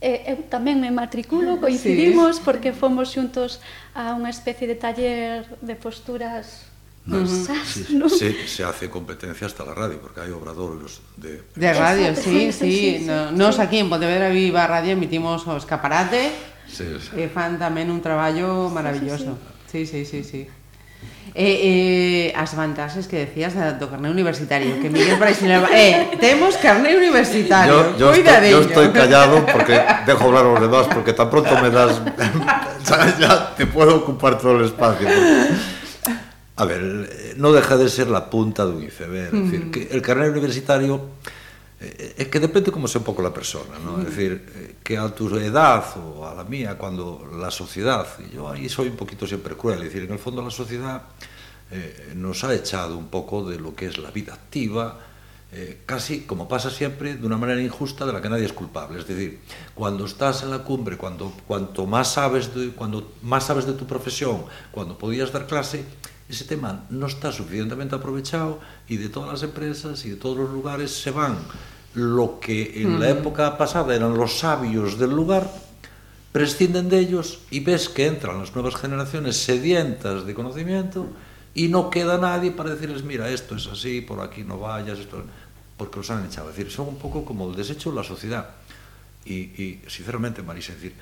[0.00, 2.42] Eh, eu tamén me matriculo, coincidimos, sí.
[2.44, 3.60] porque fomos xuntos
[3.96, 6.72] a unha especie de taller de posturas
[7.06, 7.44] No, sí,
[8.08, 11.42] se, se, hace competencia hasta la radio, porque hay obradores de...
[11.54, 13.04] De radio, sí, sí.
[13.04, 16.32] No, nos aquí en Pontevedra Viva Radio emitimos o Escaparate,
[16.64, 19.36] e eh, fan tamén un traballo maravilloso.
[19.68, 20.48] Sí, sí, sí, sí.
[21.34, 26.54] Eh, eh, as vantaxes que decías da, do carné universitario que Miguel Braxinel eh, temos
[26.62, 27.98] carné universitario.
[27.98, 31.28] Yo, yo, Cuida estoy, yo estoy callado porque dejo hablar a los demás porque tan
[31.28, 31.98] pronto me das
[32.86, 35.10] xa, ya te puedo ocupar todo el espacio.
[36.56, 39.88] A ver eh, no deja de ser la punta de un iceberg es decir, que
[39.90, 41.00] el carnet universitario
[41.80, 43.98] eh, es que depende como sea un poco la persona ¿no?
[43.98, 48.48] es decir que a tu edad o a la mía cuando la sociedad y yo
[48.48, 51.02] ahí soy un poquito siempre cruel es decir en el fondo la sociedad
[51.70, 55.00] eh, nos ha echado un poco de lo que es la vida activa
[55.56, 58.98] eh, casi como pasa siempre, de una manera injusta de la que nadie es culpable.
[58.98, 59.38] Es decir,
[59.72, 63.86] cuando estás en la cumbre, cuando cuanto más sabes de, cuando más sabes de tu
[63.86, 65.84] profesión, cuando podías dar clase,
[66.28, 70.50] ese tema non está suficientemente aprovechado y de todas las empresas y de todos los
[70.50, 71.36] lugares se van
[71.94, 73.00] lo que en uh -huh.
[73.00, 73.18] la mm.
[73.20, 75.46] época pasada eran los sabios del lugar,
[76.32, 81.06] prescinden de ellos y ves que entran las nuevas generaciones sedientas de conocimiento
[81.54, 85.22] y no queda nadie para decirles, mira, esto es así, por aquí no vayas, esto...
[85.76, 86.50] porque los han echado.
[86.50, 88.58] Es decir, son un poco como el desecho de la sociedad.
[89.24, 90.96] Y, y sinceramente, Marisa, es decir,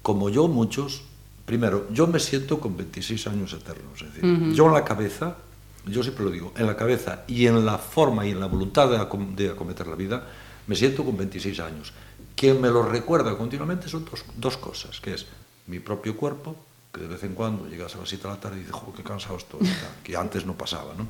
[0.00, 1.02] como yo, muchos
[1.50, 4.00] primero, yo me siento con 26 años eternos.
[4.02, 5.36] Es decir, yo en la cabeza,
[5.84, 8.88] yo siempre lo digo, en la cabeza y en la forma y en la voluntad
[8.88, 10.28] de, acom- de acometer la vida,
[10.68, 11.92] me siento con 26 años.
[12.36, 15.26] Quien me lo recuerda continuamente son dos, dos cosas, que es
[15.66, 16.54] mi propio cuerpo,
[16.92, 18.94] que de vez en cuando llegas a las 7 de la tarde y dices, joder,
[18.94, 19.60] qué cansado estoy,
[20.04, 21.08] que antes no pasaba, ¿no?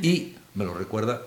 [0.00, 1.20] Y me lo recuerda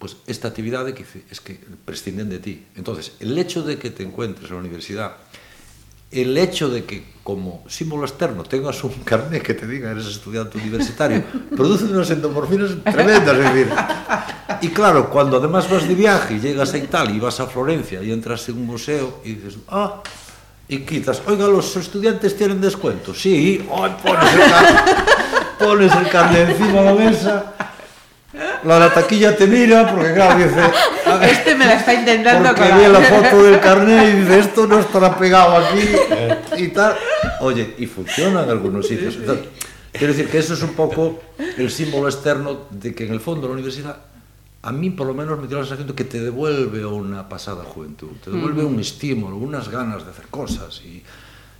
[0.00, 2.66] pues esta actividad de que es que prescinden de ti.
[2.74, 5.12] Entonces, el hecho de que te encuentres en la universidad,
[6.12, 10.58] el hecho de que como símbolo externo tengas un carnet que te diga eres estudiante
[10.58, 11.22] universitario,
[11.56, 13.72] produce unas endomorfinas tremendas, es decir.
[14.60, 18.02] Y claro, cuando además vas de viaje y llegas a Italia y vas a Florencia
[18.02, 20.02] y entras en un museo y dices, ah,
[20.68, 23.12] y quitas, oiga, los estudiantes tienen descuento.
[23.14, 24.96] Sí, oh, pones, el carnet,
[25.58, 27.54] pones el carnet encima de la mesa
[28.64, 30.60] la de la taquilla te mira, porque claro, dice,
[31.06, 32.78] a ver, Este me la está intentando porque colar.
[32.80, 35.88] ve la foto del carnet y dice, esto no estará pegado aquí
[36.58, 36.96] y tal.
[37.40, 39.16] Oye, y funciona en algunos sitios.
[39.16, 39.46] Entonces,
[39.92, 41.20] quiero decir que eso es un poco
[41.58, 43.96] el símbolo externo de que en el fondo la universidad,
[44.62, 47.64] a mí por lo menos me dio la sensación de que te devuelve una pasada
[47.64, 51.02] juventud, te devuelve un estímulo, unas ganas de hacer cosas y,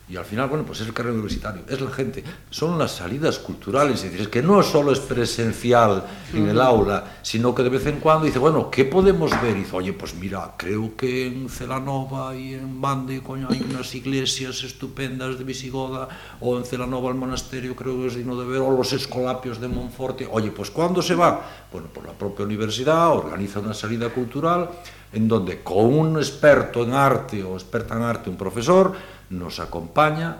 [0.08, 3.38] Y al final, bueno, pues es el carril universitario, es la gente, son las salidas
[3.38, 7.70] culturales, es decir, es que no solo es presencial en el aula, sino que de
[7.70, 9.56] vez en cuando dice, bueno, ¿qué podemos ver?
[9.56, 13.94] Y dice, oye, pues mira, creo que en Celanova y en Bande, coño, hay unas
[13.94, 16.08] iglesias estupendas de Visigoda,
[16.40, 19.68] o en Celanova el monasterio, creo que es digno de ver, o los escolapios de
[19.68, 20.28] Monforte.
[20.30, 21.40] Oye, pues ¿cuándo se va?
[21.72, 24.68] Bueno, por la propia universidad organiza una salida cultural
[25.12, 28.92] en donde con un experto en arte o experta en arte, un profesor,
[29.32, 30.36] nos acompaña,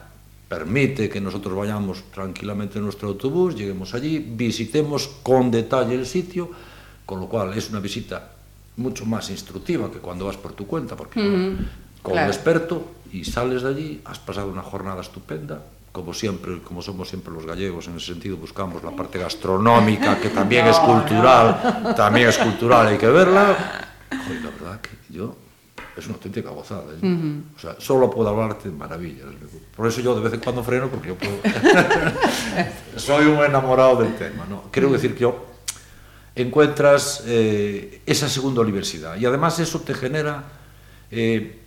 [0.49, 6.51] permite que nosotros vayamos tranquilamente en nuestro autobús, lleguemos allí, visitemos con detalle el sitio,
[7.07, 8.31] con lo cual es una visita
[8.77, 11.57] mucho más instructiva que cuando vas por tu cuenta, porque uh -huh.
[12.03, 12.27] con claro.
[12.27, 17.09] un experto y sales de allí, has pasado una jornada estupenda, como siempre, como somos
[17.09, 21.81] siempre los gallegos, en ese sentido buscamos la parte gastronómica, que también no, es cultural,
[21.83, 21.95] no.
[21.95, 23.57] también es cultural, hay que verla.
[24.11, 25.37] Joder, la verdad que yo
[25.97, 26.93] es una auténtica gozada.
[26.93, 26.99] ¿eh?
[27.03, 27.43] Uh -huh.
[27.57, 29.27] O sea, solo puedo hablarte maravillas.
[29.77, 31.37] Por eso yo de vez en cuando freno, porque yo puedo...
[32.97, 34.65] Soy un enamorado del tema, ¿no?
[34.71, 35.47] Quiero decir que yo
[36.35, 39.17] encuentras eh, esa segunda universidad.
[39.17, 40.45] Y además eso te genera,
[41.11, 41.61] eh,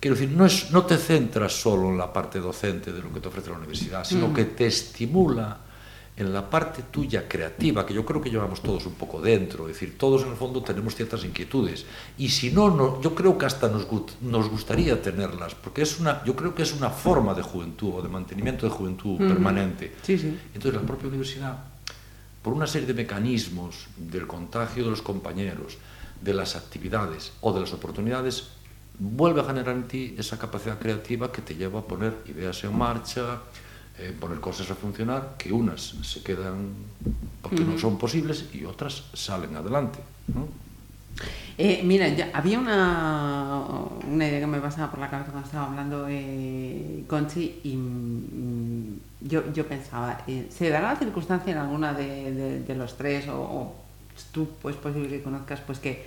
[0.00, 3.20] quiero decir, no, es, no te centras solo en la parte docente de lo que
[3.20, 4.34] te ofrece la universidad, sino mm.
[4.34, 5.58] que te estimula
[6.16, 9.74] en la parte tuya creativa, que yo creo que llevamos todos un poco dentro, es
[9.74, 11.86] decir, todos en el fondo tenemos ciertas inquietudes,
[12.18, 13.86] y si no, no yo creo que hasta nos,
[14.20, 18.02] nos gustaría tenerlas, porque es una, yo creo que es una forma de juventud o
[18.02, 19.28] de mantenimiento de juventud uh -huh.
[19.28, 19.94] permanente.
[20.02, 20.38] Sí, sí.
[20.54, 21.56] Entonces la propia universidad,
[22.42, 25.78] por una serie de mecanismos del contagio de los compañeros,
[26.20, 28.48] de las actividades o de las oportunidades,
[28.98, 32.76] vuelve a generar en ti esa capacidad creativa que te lleva a poner ideas en
[32.76, 33.40] marcha,
[33.98, 36.72] eh, poner cosas a funcionar, que unas se quedan
[37.42, 37.72] porque uh -huh.
[37.74, 39.98] no son posibles y otras salen adelante.
[40.34, 40.46] ¿no?
[41.58, 43.62] Eh, mira, ya, había una,
[44.10, 49.00] una idea que me pasaba por la cabeza cuando estaba hablando eh, Conchi y mm,
[49.20, 53.28] yo, yo pensaba, eh, ¿se dará la circunstancia en alguna de, de, de los tres
[53.28, 53.76] o, o,
[54.32, 56.04] tú pues posible que conozcas pues que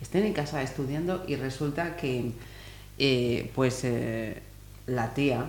[0.00, 2.32] estén en casa estudiando y resulta que
[2.98, 3.84] eh, pues
[4.86, 5.46] la tía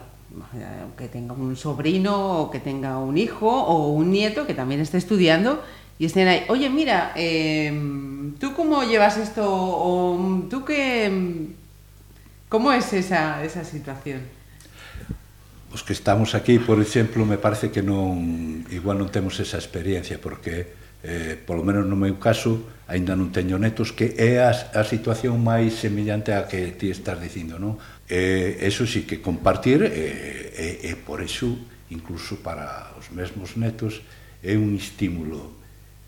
[0.97, 4.97] que tenga un sobrino o que tenga un hijo o un nieto que también esté
[4.97, 5.63] estudiando
[5.97, 7.71] y estén ahí, oye, mira, eh,
[8.39, 9.45] ¿tú cómo llevas esto?
[9.47, 11.53] ¿O tú qué...
[12.49, 14.21] ¿Cómo es esa, esa situación?
[15.73, 20.19] Os que estamos aquí, por exemplo, me parece que non igual non temos esa experiencia
[20.23, 20.71] porque
[21.03, 25.41] eh, polo menos no meu caso aínda non teño netos que é a, a situación
[25.43, 27.75] máis semellante a que ti estás dicindo, non?
[28.07, 31.57] Eh, eso sí que compartir e eh, eh, eh, por eso
[31.89, 34.05] incluso para os mesmos netos
[34.45, 35.57] é un estímulo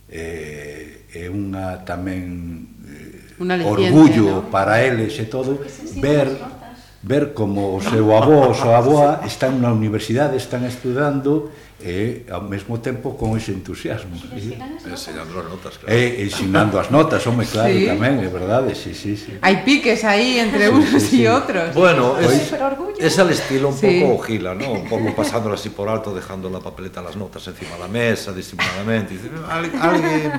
[0.05, 4.53] eh, é unha tamén eh, una leciente, orgullo ¿no?
[4.53, 5.57] para eles e todo
[5.97, 6.29] ver
[7.01, 12.25] ver como o seu avó ou a súa avoa están na universidade, están estudando e
[12.29, 14.17] ao mesmo tempo con ese entusiasmo.
[14.17, 15.93] Sí, enseñando as notas, claro.
[15.93, 17.85] E ensinando as notas, home, claro, sí.
[17.85, 19.37] tamén, é verdade, sí, sí, sí.
[19.39, 21.17] Hai piques aí entre sí, unos sí, sí.
[21.23, 21.71] e outros.
[21.77, 22.51] Bueno, es,
[22.99, 24.01] es al estilo un sí.
[24.01, 24.73] pouco gila, ¿no?
[24.73, 28.33] Un pouco pasándola así por alto, dejando la papeleta las notas encima de la mesa,
[28.33, 29.13] disimuladamente.
[29.13, 30.33] Dice, Al, alguien,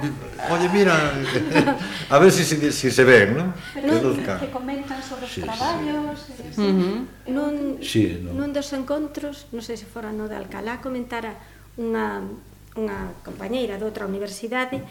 [0.50, 1.14] oye, mira,
[2.10, 3.54] a ver si, si, si se ven, ¿no?
[3.72, 6.18] Pero non, que comentan sobre os sí, traballos,
[6.50, 6.66] sí.
[6.66, 6.98] Uh -huh.
[7.30, 8.34] nun, sí, no.
[8.34, 11.27] nun dos encontros, non sei sé si se fora no de Alcalá, comentara
[11.78, 12.26] unha,
[12.74, 14.82] unha compañeira de outra universidade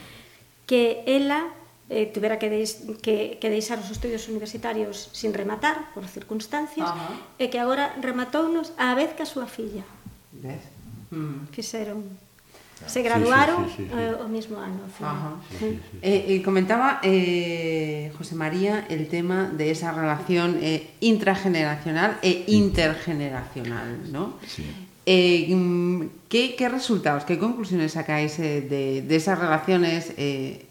[0.65, 1.51] que ela
[1.89, 7.11] eh, tuvera que, deis, que, que deixar os estudios universitarios sin rematar por circunstancias Ajá.
[7.39, 9.87] e que agora rematounos á vez que a súa filla.
[10.35, 10.63] Ves?
[11.11, 11.47] Mm.
[11.55, 12.89] Fixeron ah.
[12.91, 13.99] se graduaron sí, sí, sí, sí, sí.
[14.03, 14.83] Eh, o mismo ano.
[14.99, 15.39] Ajá.
[15.55, 15.97] Sí, sí, sí.
[16.03, 24.11] Eh, eh, comentaba eh, José María el tema de esa relación eh, intrageneracional e intergeneracional,
[24.11, 24.35] ¿no?
[24.43, 24.86] Sí.
[25.09, 30.65] Eh, mm, ¿qué, ¿qué, resultados, qué conclusiones sacáis eh, de, de, esas relaciones eh,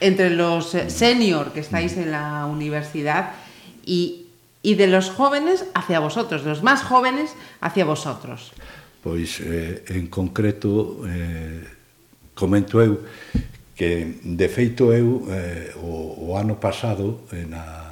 [0.00, 3.30] entre los eh, senior que estáis en la universidad
[3.86, 4.26] y,
[4.64, 8.50] y, de los jóvenes hacia vosotros, de los más jóvenes hacia vosotros?
[9.04, 11.62] Pois, eh, en concreto, eh,
[12.34, 13.06] comento eu
[13.78, 17.89] que, de feito, eu eh, o, o ano pasado, eh, na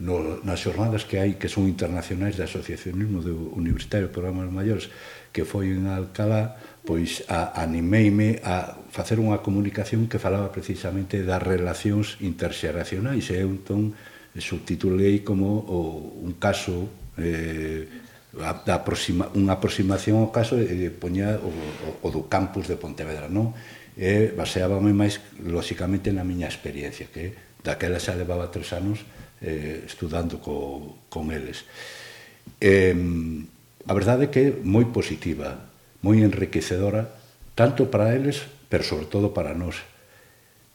[0.00, 4.88] no, nas xornadas que hai que son internacionais de asociacionismo de universitario programas maiores
[5.28, 6.56] que foi en Alcalá
[6.88, 13.52] pois a, animeime a facer unha comunicación que falaba precisamente das relacións interxeracionais e eu
[13.52, 13.92] entón
[14.40, 15.78] subtitulei como o,
[16.24, 16.88] un caso
[17.20, 17.84] eh,
[18.40, 22.64] a, da aproxima, unha aproximación ao caso e eh, poña o, o, o do campus
[22.72, 23.52] de Pontevedra non?
[24.00, 29.04] e baseábame máis lóxicamente na miña experiencia que daquela xa levaba tres anos
[29.42, 31.64] eh, estudando co, con eles.
[32.60, 32.94] Eh,
[33.88, 35.56] a verdade é que é moi positiva,
[36.04, 37.08] moi enriquecedora,
[37.56, 39.80] tanto para eles, pero sobre todo para nós.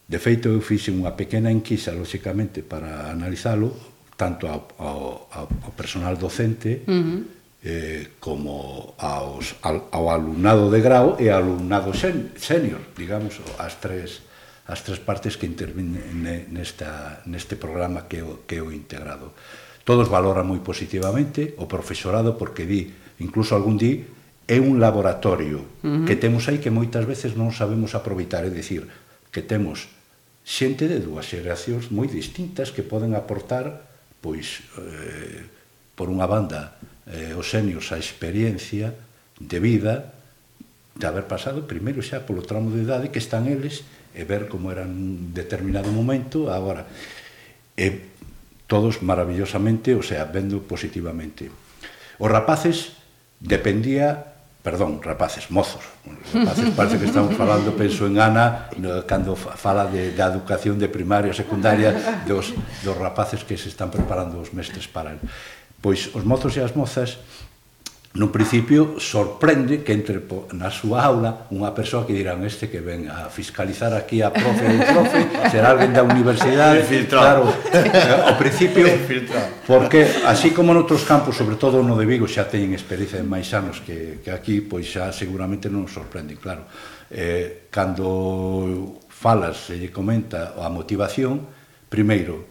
[0.05, 3.73] De feito, eu fixe unha pequena enquisa, lóxicamente, para analizalo,
[4.17, 7.19] tanto ao, ao, ao personal docente, uh -huh.
[7.65, 14.21] eh, como aos, ao, ao alumnado de grau e alumnado sen, senior, digamos, as tres,
[14.65, 19.33] as tres partes que intervinen nesta, neste programa que o, que o integrado.
[19.85, 22.89] Todos valoran moi positivamente o profesorado porque di,
[23.21, 24.01] incluso algún di,
[24.49, 26.05] é un laboratorio uh -huh.
[26.05, 28.89] que temos aí que moitas veces non sabemos aproveitar, é dicir,
[29.29, 29.89] que temos
[30.45, 33.85] xente de dúas xeracións moi distintas que poden aportar
[34.21, 35.41] pois eh,
[35.97, 36.77] por unha banda
[37.09, 38.93] eh, os senios a experiencia
[39.41, 40.13] de vida
[40.93, 43.81] de haber pasado primeiro xa polo tramo de idade que están eles
[44.15, 46.87] e ver como era un determinado momento agora.
[47.75, 48.15] E
[48.65, 51.51] todos maravillosamente, o sea, vendo positivamente.
[52.17, 52.95] Os rapaces
[53.43, 55.85] dependía perdón, rapaces, mozos,
[56.33, 58.65] rapaces, parece que estamos falando, penso en Ana,
[59.05, 61.93] cando fala de, da educación de primaria, e secundaria,
[62.25, 62.49] dos,
[62.81, 65.21] dos rapaces que se están preparando os mestres para el.
[65.85, 67.21] Pois os mozos e as mozas
[68.15, 70.23] No principio sorprende que entre
[70.55, 74.63] na súa aula unha persoa que dirán este que ven a fiscalizar aquí a profe
[74.71, 75.19] e profe,
[75.51, 77.43] será alguén da universidade, claro,
[77.75, 78.87] eh, ao principio,
[79.67, 83.51] porque así como noutros campos, sobre todo no de Vigo, xa teñen experiencia de máis
[83.51, 86.71] anos que, que aquí, pois xa seguramente non sorprende, claro.
[87.11, 91.43] Eh, cando falas e lle comenta a motivación,
[91.91, 92.47] primeiro,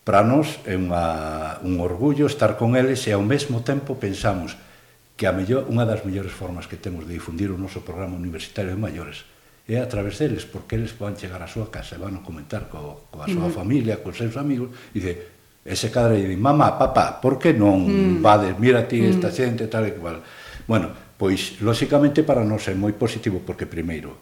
[0.00, 4.56] para nós é unha, un orgullo estar con eles e ao mesmo tempo pensamos,
[5.14, 8.74] que a mellor, unha das mellores formas que temos de difundir o noso programa universitario
[8.74, 9.22] de maiores
[9.64, 12.68] é a través deles, porque eles van chegar á súa casa e van a comentar
[12.68, 13.58] co, coa súa uh -huh.
[13.64, 15.12] familia, cos seus amigos, e dice,
[15.64, 18.20] ese cadre e di, mamá, papá, por que non mm.
[18.20, 19.36] vades, mira ti esta mm.
[19.36, 20.20] xente, tal e cual.
[20.68, 24.20] Bueno, pois, lóxicamente, para nós é moi positivo, porque, primeiro,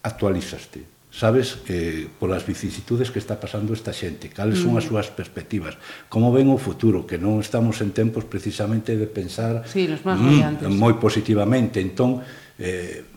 [0.00, 4.88] actualizaste, sabes eh, polas vicisitudes que está pasando esta xente, cales son as mm.
[4.92, 5.80] súas perspectivas,
[6.12, 10.20] como ven o futuro, que non estamos en tempos precisamente de pensar sí, los máis
[10.20, 12.20] mm, moi positivamente, entón
[12.60, 13.08] eh,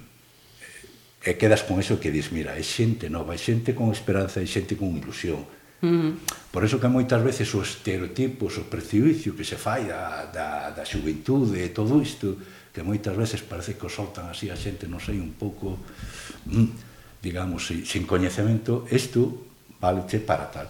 [1.21, 4.47] e quedas con eso que dis, mira, é xente nova, é xente con esperanza, é
[4.47, 5.45] xente con ilusión.
[5.84, 6.17] Mm.
[6.49, 10.84] Por eso que moitas veces os estereotipos, o prejuicio que se fai da, da, da
[10.88, 12.39] xuventude e todo isto,
[12.73, 15.77] que moitas veces parece que o soltan así a xente, non sei, un pouco...
[16.47, 16.90] Mm,
[17.21, 19.47] digamos, sin, sin coñecemento, isto
[19.79, 20.67] valeche para tal.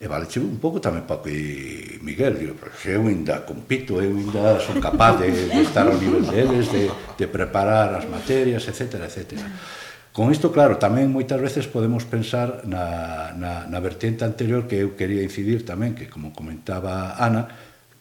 [0.00, 4.12] E valeche un pouco tamén para que Miguel, digo, pero se eu ainda compito, eu
[4.12, 9.00] ainda son capaz de, de estar ao nivel deles, de, de preparar as materias, etc.
[9.00, 9.40] etc.
[10.14, 14.94] Con isto, claro, tamén moitas veces podemos pensar na, na, na vertente anterior que eu
[14.94, 17.48] quería incidir tamén, que como comentaba Ana,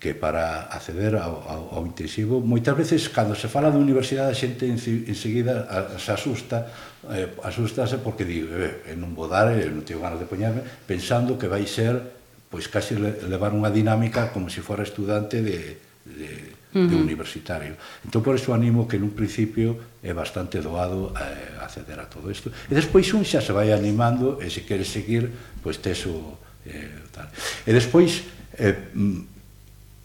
[0.03, 4.35] que para acceder ao, ao, ao intensivo moitas veces cando se fala de universidade a
[4.35, 5.63] xente enseguida
[5.95, 6.67] se asusta
[7.07, 11.39] eh, asustase porque di eh, non vou dar, eh, non teño ganas de poñarme pensando
[11.39, 12.19] que vai ser
[12.51, 16.29] pois casi levar unha dinámica como se fora estudante de, de,
[16.75, 16.89] uh -huh.
[16.91, 17.73] de universitario.
[18.05, 22.53] Entón, por iso animo que nun principio é bastante doado eh, acceder a todo isto.
[22.69, 25.33] E despois un xa se vai animando e se quere seguir,
[25.65, 26.37] pois tes o...
[26.69, 27.25] Eh, tal.
[27.65, 28.21] E despois,
[28.61, 29.32] eh, mm,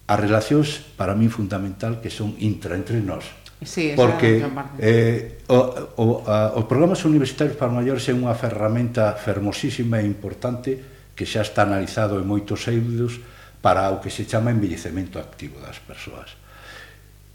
[0.09, 3.29] as relacións para min fundamental que son intra entre nós.
[3.61, 4.41] Sí, porque
[4.79, 5.59] eh, o,
[6.01, 10.81] o, a, os programas universitarios para maiores é unha ferramenta fermosísima e importante
[11.13, 13.21] que xa está analizado en moitos eidos
[13.61, 16.39] para o que se chama envellecemento activo das persoas.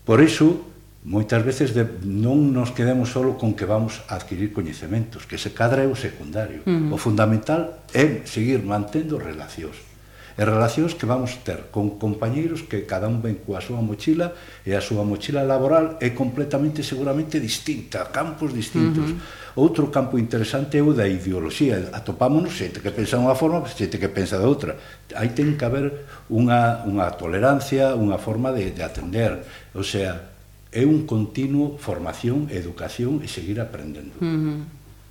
[0.08, 5.28] Por iso, moitas veces de, non nos quedemos solo con que vamos a adquirir coñecementos,
[5.28, 6.64] que se cadra é o secundario.
[6.66, 6.96] Uh -huh.
[6.96, 9.93] O fundamental é seguir mantendo relacións
[10.34, 14.34] e relacións que vamos ter con compañeiros que cada un ven coa súa mochila
[14.66, 19.14] e a súa mochila laboral é completamente seguramente distinta, campos distintos.
[19.14, 19.42] Uh -huh.
[19.54, 21.94] Outro campo interesante é o da ideoloxía.
[21.94, 24.74] Atopámonos xente que pensa unha forma, xente que pensa de outra.
[25.14, 29.46] Aí ten que haber unha, unha tolerancia, unha forma de, de atender.
[29.78, 30.34] O sea,
[30.74, 34.18] é un continuo formación, educación e seguir aprendendo.
[34.18, 34.58] Uh -huh.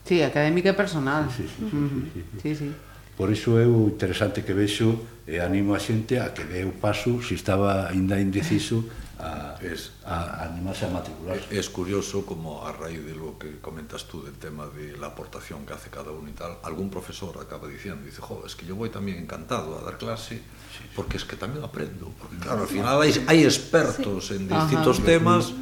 [0.02, 1.30] Sí, académica e personal.
[1.30, 1.70] Sí, sí, sí.
[1.70, 1.78] sí,
[2.10, 2.38] sí, sí.
[2.42, 2.68] sí, sí.
[3.16, 6.74] Por iso é o interesante que vexo e animo a xente a que dé o
[6.74, 8.82] paso, se estaba ainda indeciso,
[9.22, 11.38] a, es, a, a animarse a matricular.
[11.50, 15.64] Es curioso como a raíz de lo que comentas tú del tema de la aportación
[15.64, 18.74] que hace cada uno y tal, algún profesor acaba diciendo, dice, jo, es que yo
[18.74, 20.42] voy también encantado a dar clase sí,
[20.78, 20.84] sí.
[20.96, 22.40] porque es que también aprendo, porque mm.
[22.40, 24.34] claro, al final hay, hay expertos sí.
[24.34, 25.06] en distintos Ajá.
[25.06, 25.52] temas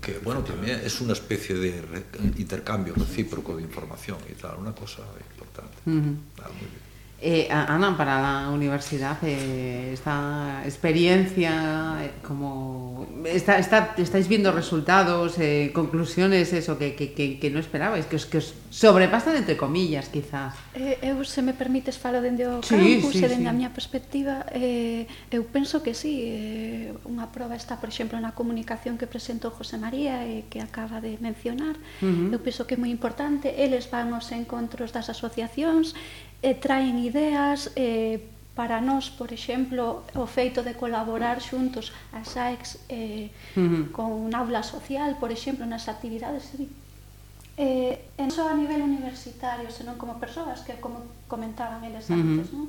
[0.00, 2.04] que bueno, también es una especie de re
[2.36, 5.02] intercambio recíproco de información y tal, una cosa
[5.32, 5.76] importante.
[5.86, 6.16] Uh -huh.
[6.42, 6.83] ah, muy bien.
[7.26, 15.38] Eh, Ana, para la universidad, eh, esta experiencia, eh, como está, está, estáis viendo resultados,
[15.38, 19.56] eh, conclusiones, eso que, que, que, que, no esperabais, que os, que os sobrepasan entre
[19.56, 20.52] comillas, quizás.
[20.76, 23.52] Eh, eu, se me permites, falo dende o sí, campus sí, e dende sí.
[23.52, 28.36] a miña perspectiva, eh, eu penso que sí, eh, unha prova está, por exemplo, na
[28.36, 32.36] comunicación que presentou José María e eh, que acaba de mencionar, uh -huh.
[32.36, 35.96] eu penso que é moi importante, eles van aos encontros das asociacións,
[36.44, 38.20] e traen ideas eh,
[38.52, 43.82] para nós, por exemplo, o feito de colaborar xuntos a SAEX eh, uh -huh.
[43.96, 46.52] con un aula social, por exemplo, nas actividades
[47.56, 52.52] eh, en só a nivel universitario, senón como persoas que como comentaban eles antes, uh
[52.52, 52.68] -huh.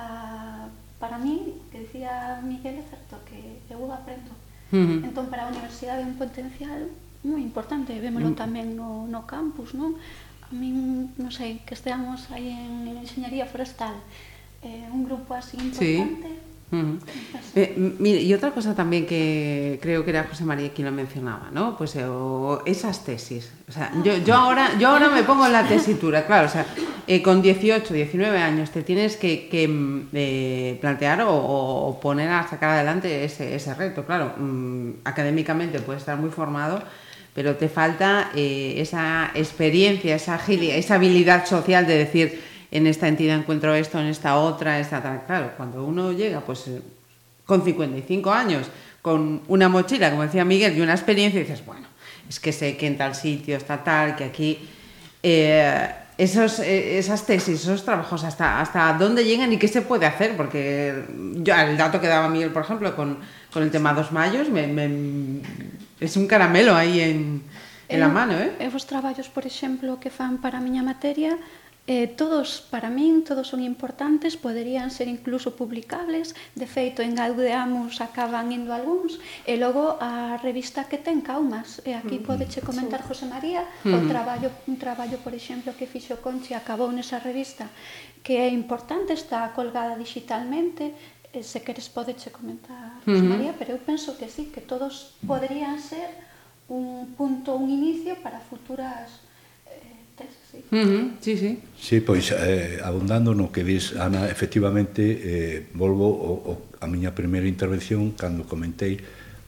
[0.00, 0.66] Ah,
[0.96, 4.32] para mí, que dicía Miguel, é certo que eu aprendo.
[4.72, 5.06] Uh -huh.
[5.06, 6.88] Entón, para a universidade é un potencial
[7.20, 8.42] moi importante, vémolo uh -huh.
[8.42, 9.92] tamén no, no campus, non?
[10.50, 13.94] A min, non sei, que esteamos aí en enxeñería forestal,
[14.62, 16.26] eh, un grupo así importante.
[16.26, 16.50] Sí.
[16.72, 16.98] Uh -huh.
[17.56, 21.50] eh, mire, y otra cosa también que creo que era José María quien lo mencionaba,
[21.50, 21.76] ¿no?
[21.76, 23.50] Pues eh, o esas tesis.
[23.68, 26.66] O sea, yo, yo, ahora, yo ahora me pongo en la tesitura, claro, o sea,
[27.08, 29.66] eh, con 18, 19 años te tienes que, que
[30.12, 34.04] eh, plantear o, o, poner a sacar adelante ese, ese reto.
[34.04, 36.84] Claro, mmm, académicamente puedes estar muy formado,
[37.34, 43.08] pero te falta eh, esa experiencia, esa agilidad, esa habilidad social de decir, en esta
[43.08, 45.24] entidad encuentro esto, en esta otra, esta tal.
[45.26, 46.80] Claro, cuando uno llega, pues eh,
[47.44, 48.66] con 55 años,
[49.02, 51.86] con una mochila, como decía Miguel, y una experiencia, y dices, bueno,
[52.28, 54.58] es que sé que en tal sitio está tal, que aquí.
[55.22, 60.36] Eh, esos, esas tesis, esos trabajos, hasta, hasta dónde llegan y qué se puede hacer,
[60.36, 61.04] porque
[61.36, 63.20] yo, el dato que daba Miguel, por ejemplo, con,
[63.50, 65.40] con el tema dos mayos, me, me,
[66.00, 67.44] es un caramelo aí en,
[67.88, 68.56] en eu, la mano, eh?
[68.58, 71.36] Eu os traballos, por exemplo, que fan para a miña materia,
[71.86, 78.00] eh, todos, para min, todos son importantes, poderían ser incluso publicables, de feito, en Gaudeamus
[78.00, 82.26] acaban indo algúns, e logo a revista que ten Caumas, e aquí mm.
[82.30, 83.90] podeche comentar José María, mm.
[83.90, 87.66] o traballo, un traballo, por exemplo, que fixo Conchi acabou nesa revista,
[88.22, 90.94] que é importante, está colgada digitalmente,
[91.32, 93.22] Eh, se queres podeche comentar uh -huh.
[93.22, 96.10] María, pero eu penso que sí, que todos poderían ser
[96.66, 99.22] un punto, un inicio para futuras
[99.70, 100.58] eh, sí.
[100.74, 101.04] Uh -huh.
[101.22, 101.50] Sí, sí.
[101.78, 106.52] Sí, pois eh, abundando no que dis Ana, efectivamente eh, volvo o, o,
[106.82, 108.98] a miña primeira intervención cando comentei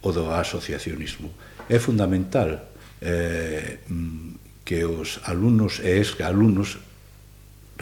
[0.07, 1.35] o do asociacionismo.
[1.66, 2.62] É fundamental
[3.03, 6.78] eh, mm, que os alumnos e ex-alumnos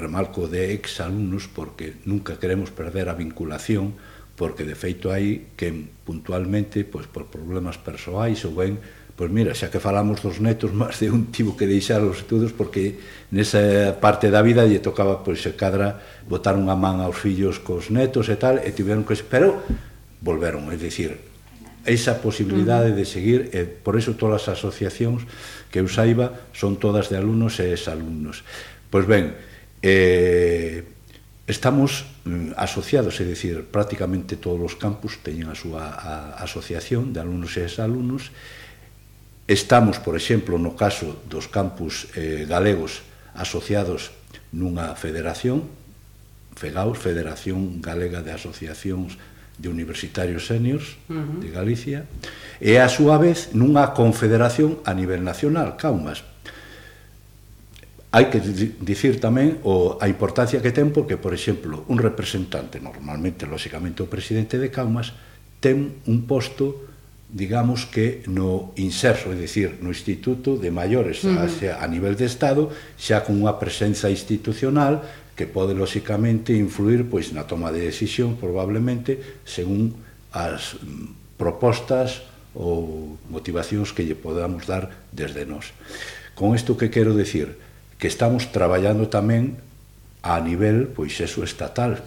[0.00, 3.94] remarco de ex alumnos porque nunca queremos perder a vinculación
[4.40, 5.68] porque de feito hai que
[6.08, 8.80] puntualmente pois por problemas persoais ou ben
[9.20, 12.56] pois mira, xa que falamos dos netos máis de un tivo que deixar os estudos
[12.56, 12.96] porque
[13.28, 17.92] nesa parte da vida lle tocaba pois se cadra botar unha man aos fillos cos
[17.92, 19.60] netos e tal e tiveron que pero
[20.24, 21.20] volveron, é dicir
[21.84, 25.24] esa posibilidade de seguir e por iso todas as asociacións
[25.72, 28.44] que eu saiba son todas de alumnos e exalumnos.
[28.92, 29.32] Pois ben,
[29.82, 30.84] Eh,
[31.48, 36.14] estamos mm, asociados, é dicir, prácticamente todos os campus teñen a súa a,
[36.44, 38.30] asociación de alumnos e exalumnos.
[39.50, 43.02] Estamos, por exemplo, no caso dos campus eh, galegos
[43.34, 44.14] asociados
[44.54, 45.66] nunha federación,
[46.54, 49.16] FEGAUS, Federación Galega de Asociacións
[49.58, 51.38] de Universitarios Seniors uh -huh.
[51.40, 52.06] de Galicia,
[52.60, 56.29] e a súa vez nunha confederación a nivel nacional, CAUMAS,
[58.10, 63.46] Hai que dicir tamén o, a importancia que ten porque, por exemplo, un representante, normalmente,
[63.46, 65.14] lóxicamente, o presidente de Caumas,
[65.62, 66.90] ten un posto,
[67.30, 71.46] digamos que no inserso, é dicir, no Instituto de Maiores uh -huh.
[71.46, 75.06] xa, a nivel de Estado, xa con unha presenza institucional
[75.38, 79.94] que pode, lóxicamente, influir pois na toma de decisión, probablemente, según
[80.34, 82.26] as mm, propostas
[82.58, 85.70] ou motivacións que lle podamos dar desde nós.
[86.34, 87.69] Con isto que quero decir?
[88.00, 89.60] que estamos traballando tamén
[90.24, 92.00] a nivel, pois, eso estatal.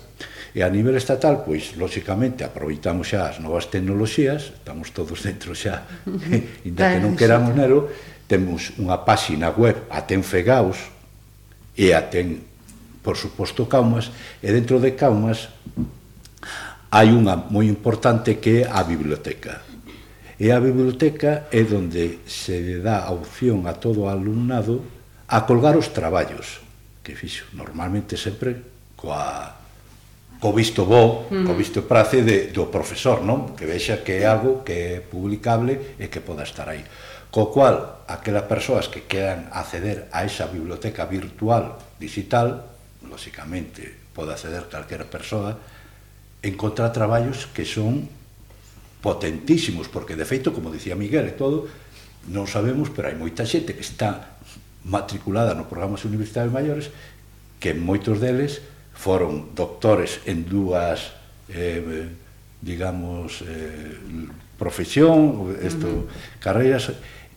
[0.53, 5.85] E a nivel estatal, pois, lóxicamente, aproveitamos xa as novas tecnoloxías, estamos todos dentro xa,
[6.67, 7.93] inda que non queramos nero,
[8.25, 10.89] temos unha páxina web, a ten Fegaos,
[11.77, 12.41] e a ten,
[13.05, 14.09] por suposto, Caumas,
[14.41, 15.53] e dentro de Caumas
[16.93, 19.65] hai unha moi importante que é a biblioteca.
[20.37, 24.81] E a biblioteca é onde se dá a opción a todo o alumnado
[25.33, 26.61] a colgar os traballos
[27.01, 29.57] que fixo normalmente sempre coa
[30.37, 31.47] co visto bo, mm.
[31.47, 33.57] co visto prace de, do profesor, non?
[33.57, 36.83] Que vexa que é algo que é publicable e que poda estar aí.
[37.33, 42.69] Co cual, aquelas persoas que quedan acceder a esa biblioteca virtual digital,
[43.07, 45.57] lóxicamente pode acceder calquera persoa,
[46.43, 48.05] encontrar traballos que son
[49.01, 51.65] potentísimos, porque de feito, como dicía Miguel e todo,
[52.29, 54.32] non sabemos, pero hai moita xente que está
[54.83, 56.91] matriculada no programas universitarios maiores
[57.59, 58.59] que moitos deles
[58.93, 61.15] foron doctores en dúas
[61.49, 62.11] eh,
[62.63, 63.95] digamos eh,
[64.59, 66.39] profesión esto, uh -huh.
[66.39, 66.91] carreiras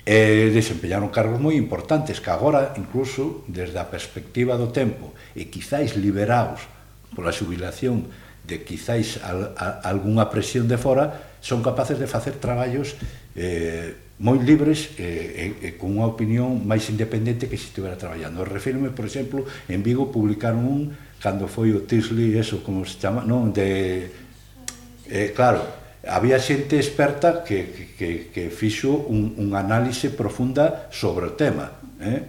[0.07, 5.51] e eh, desempeñaron cargos moi importantes que agora incluso desde a perspectiva do tempo e
[5.51, 6.63] quizáis liberaos
[7.11, 8.07] pola xubilación
[8.47, 12.95] de quizáis al, a, algunha presión de fora son capaces de facer traballos
[13.35, 18.49] eh, moi libres e, e, e con unha opinión máis independente que se estivera traballando.
[18.49, 20.81] Refírome, por exemplo, en Vigo publicaron un
[21.21, 24.09] cando foi o Tisley, eso como se chama, non, de
[25.12, 25.64] eh, claro,
[26.09, 32.25] había xente experta que, que, que fixo un, un análise profunda sobre o tema, eh?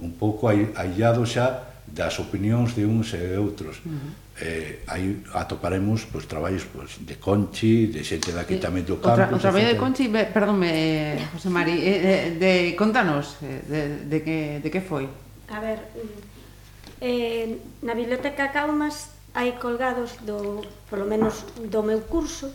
[0.00, 3.80] un pouco aillado xa das opinións de uns e de outros.
[3.80, 8.64] Uh -huh eh, aí atoparemos pois, traballos pois, de Conchi, de xente daqui sí.
[8.64, 9.12] tamén do campo.
[9.12, 14.08] O, tra o traballo de Conchi, perdón, perdónme, José Mari, eh, de, de, contanos de,
[14.08, 15.04] de, que, de que foi.
[15.52, 22.48] A ver, mm, eh, na Biblioteca Caumas hai colgados do, polo menos do meu curso,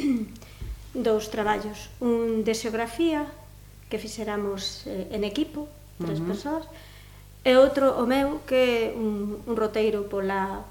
[0.96, 1.92] dous traballos.
[2.00, 3.28] Un de xeografía,
[3.92, 5.68] que fixeramos eh, en equipo,
[6.00, 6.30] tres uh -huh.
[6.32, 6.64] persoas,
[7.44, 10.64] e outro o meu, que un, un roteiro pola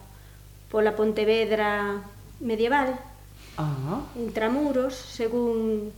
[0.71, 2.03] pola Pontevedra
[2.39, 2.99] medieval,
[3.57, 4.03] ah.
[4.15, 5.91] intramuros, según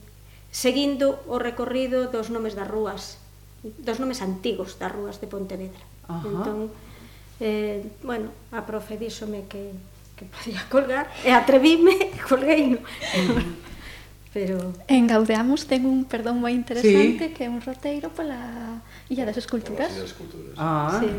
[0.51, 3.17] seguindo o recorrido dos nomes das rúas,
[3.61, 5.84] dos nomes antigos das rúas de Pontevedra.
[6.07, 6.26] Ajá.
[6.26, 6.59] Entón,
[7.39, 9.74] eh, bueno, a profe díxome que,
[10.17, 12.76] que podía colgar, e atrevíme e colguei.
[12.76, 12.82] No.
[14.34, 14.74] Pero...
[14.86, 17.34] En Gaudeamos ten un perdón moi interesante sí.
[17.34, 18.78] que é un roteiro pola
[19.09, 19.89] Illa das Esculturas.
[19.89, 20.53] Illa das Esculturas.
[20.53, 21.09] Ah, sí,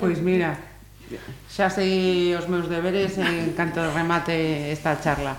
[0.00, 0.56] pois pues mira,
[1.48, 5.36] Xa sei os meus deberes en canto remate esta charla.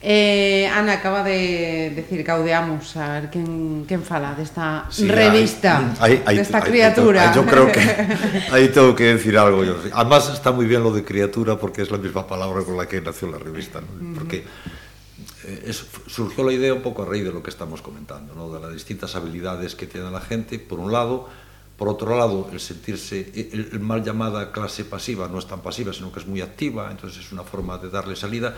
[0.00, 6.22] Eh, Ana acaba de decir caudeamos a ver quen, quen fala desta sí, revista hay,
[6.24, 7.82] hay, desta hay, criatura hay, yo creo que
[8.54, 9.74] aí tengo que decir algo yo.
[9.92, 13.00] además está muy bien lo de criatura porque es la misma palabra con la que
[13.00, 14.14] nació la revista ¿no?
[14.14, 14.44] Porque
[15.42, 18.52] eh, es, surgió la idea un poco a raíz de lo que estamos comentando ¿no?
[18.52, 21.28] de las distintas habilidades que tiene la gente por un lado
[21.78, 26.10] Por otro lado, el sentirse, el, mal llamada clase pasiva no es tan pasiva, sino
[26.12, 28.56] que es muy activa, entonces es una forma de darle salida.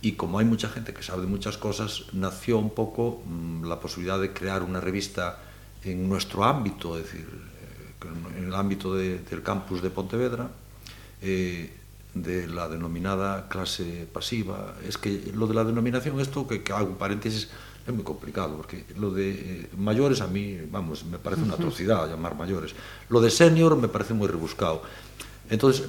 [0.00, 3.78] Y como hay mucha gente que sabe de muchas cosas, nació un poco mm, la
[3.78, 5.38] posibilidad de crear una revista
[5.84, 10.48] en nuestro ámbito, es decir, eh, en el ámbito de- del campus de Pontevedra,
[11.20, 11.70] eh,
[12.14, 14.74] de la denominada clase pasiva.
[14.88, 17.48] Es que lo de la denominación, esto que, que hago paréntesis,
[17.86, 22.08] es muy complicado, porque lo de eh, mayores a mí, vamos, me parece una atrocidad
[22.08, 22.74] llamar mayores.
[23.08, 24.82] Lo de senior me parece muy rebuscado.
[25.48, 25.86] Entonces,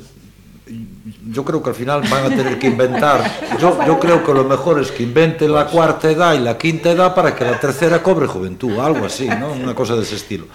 [1.29, 3.57] yo creo que al final van a tener que inventar.
[3.59, 6.91] Yo, yo creo que lo mejor es que inventen la cuarta edad y la quinta
[6.91, 9.53] edad para que la tercera cobre juventud, algo así, ¿no?
[9.53, 10.45] Una cosa de ese estilo.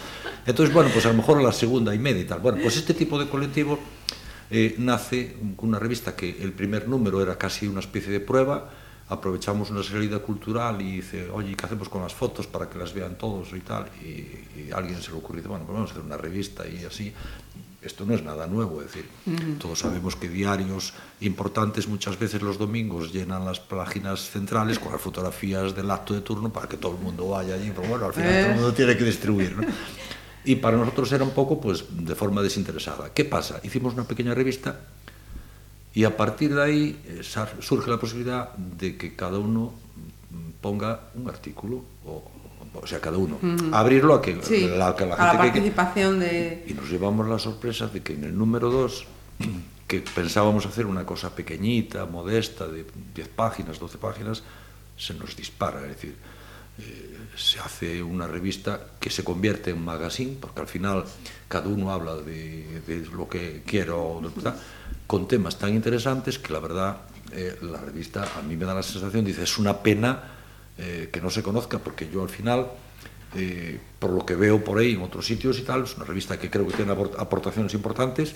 [0.46, 2.40] Entonces, bueno, pues a lo mejor la segunda y media y tal.
[2.40, 3.78] Bueno, pues este tipo de colectivo
[4.50, 8.68] eh, nace con una revista que el primer número era casi una especie de prueba.
[9.12, 12.92] aprovechamos una salida cultural y dice, oye, ¿qué hacemos con las fotos para que las
[12.92, 13.88] vean todos y tal?
[14.02, 16.84] Y, y a alguien se le ocurrió, bueno, pues vamos a hacer una revista y
[16.84, 17.12] así.
[17.82, 19.58] Esto no es nada nuevo, es decir, uh -huh.
[19.58, 25.00] todos sabemos que diarios importantes muchas veces los domingos llenan las páginas centrales con las
[25.00, 28.12] fotografías del acto de turno para que todo el mundo vaya allí, pero bueno, al
[28.12, 28.74] final todo el mundo eh.
[28.76, 29.66] tiene que distribuir, ¿no?
[30.44, 33.12] Y para nosotros era un poco, pues, de forma desinteresada.
[33.12, 33.60] ¿Qué pasa?
[33.64, 34.80] Hicimos una pequeña revista
[35.92, 37.20] E a partir de aí eh,
[37.60, 39.76] surge a posibilidad de que cada uno
[40.32, 42.32] mm, ponga un artículo o
[42.74, 43.74] o sea, cada uno, mm.
[43.74, 46.64] abrirlo a que sí, la, que la gente a la participación que, de...
[46.68, 49.06] Y nos llevamos la sorpresa de que en el número 2,
[49.86, 54.42] que pensábamos hacer una cosa pequeñita, modesta, de 10 páginas, 12 páginas,
[54.96, 56.16] se nos dispara, es decir,
[56.78, 61.04] eh, se hace una revista que se convierte en magazine, porque al final
[61.48, 64.22] cada uno habla de, de lo que quiero,
[65.12, 66.96] con temas tan interesantes que la verdad
[67.34, 70.22] eh, la revista a mí me da la sensación, dice, es una pena
[70.78, 72.68] eh, que no se conozca, porque yo al final
[73.36, 76.38] eh, por lo que veo por ahí en otros sitios y tal, es una revista
[76.38, 78.34] que creo que tiene aport- aportaciones importantes,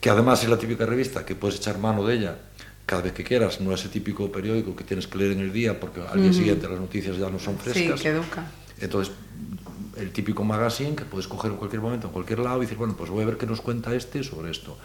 [0.00, 2.38] que además es la típica revista que puedes echar mano de ella
[2.86, 5.78] cada vez que quieras, no ese típico periódico que tienes que leer en el día
[5.78, 8.00] porque al día siguiente las noticias ya no son Sí, frescas.
[8.00, 8.46] que educa.
[8.80, 9.12] Entonces,
[9.98, 12.94] el típico magazine que puedes coger en cualquier momento, en cualquier lado, y decir, bueno,
[12.96, 14.78] pues voy a ver qué nos cuenta este sobre esto.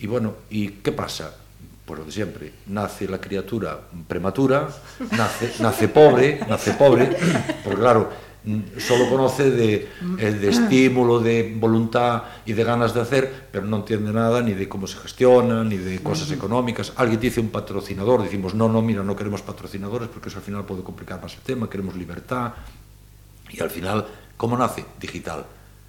[0.00, 1.36] E, bueno, e que pasa?
[1.84, 3.76] Por lo de sempre, nace la criatura
[4.08, 4.70] prematura,
[5.12, 7.12] nace, nace pobre, nace pobre,
[7.64, 8.08] porque claro,
[8.78, 14.14] solo conoce de, de estímulo, de voluntad e de ganas de hacer, pero non entiende
[14.14, 16.96] nada ni de como se gestiona, ni de cosas económicas.
[16.96, 20.64] Alguien dice un patrocinador, decimos, no, no, mira, no queremos patrocinadores porque eso al final
[20.64, 22.56] puede complicar más el tema, queremos libertad.
[23.50, 24.06] Y al final,
[24.38, 24.86] ¿cómo nace?
[24.96, 25.44] Digital.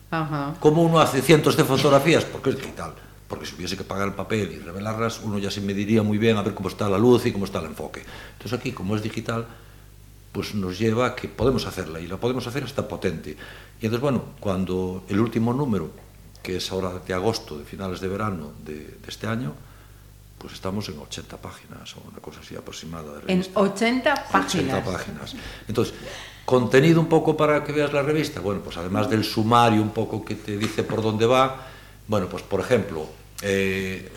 [0.10, 0.58] Ajá.
[0.60, 2.26] ¿Cómo uno hace cientos de fotografías?
[2.26, 2.92] Porque es digital.
[3.32, 6.36] Porque si hubiese que pagar el papel y revelarlas, uno ya se mediría muy bien
[6.36, 8.04] a ver cómo está la luz y cómo está el enfoque.
[8.34, 9.48] Entonces aquí, como es digital,
[10.34, 13.38] pues nos lleva a que podemos hacerla y la podemos hacer hasta potente.
[13.80, 15.92] Y entonces, bueno, cuando el último número,
[16.44, 19.54] que es ahora de agosto, de finales de verano de, de este año,
[20.38, 23.14] pues estamos en 80 páginas o una cosa así aproximada.
[23.14, 23.60] De En revista.
[23.62, 24.84] 80 80 páginas.
[24.84, 25.36] páginas.
[25.70, 25.94] Entonces,
[26.44, 28.42] contenido un poco para que veas la revista.
[28.42, 31.68] Bueno, pues además del sumario un poco que te dice por dónde va,
[32.08, 33.08] bueno, pues por ejemplo,
[33.42, 34.10] eh,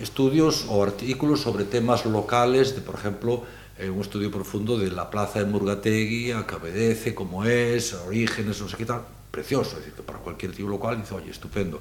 [0.00, 3.44] estudios o artículos sobre temas locales, de por ejemplo,
[3.78, 8.60] eh, un estudio profundo de la plaza de Murgategui, a que obedece, cómo es, orígenes,
[8.60, 11.80] no sé qué tal, precioso, es decir, que para cualquier tío local dice, oye, estupendo.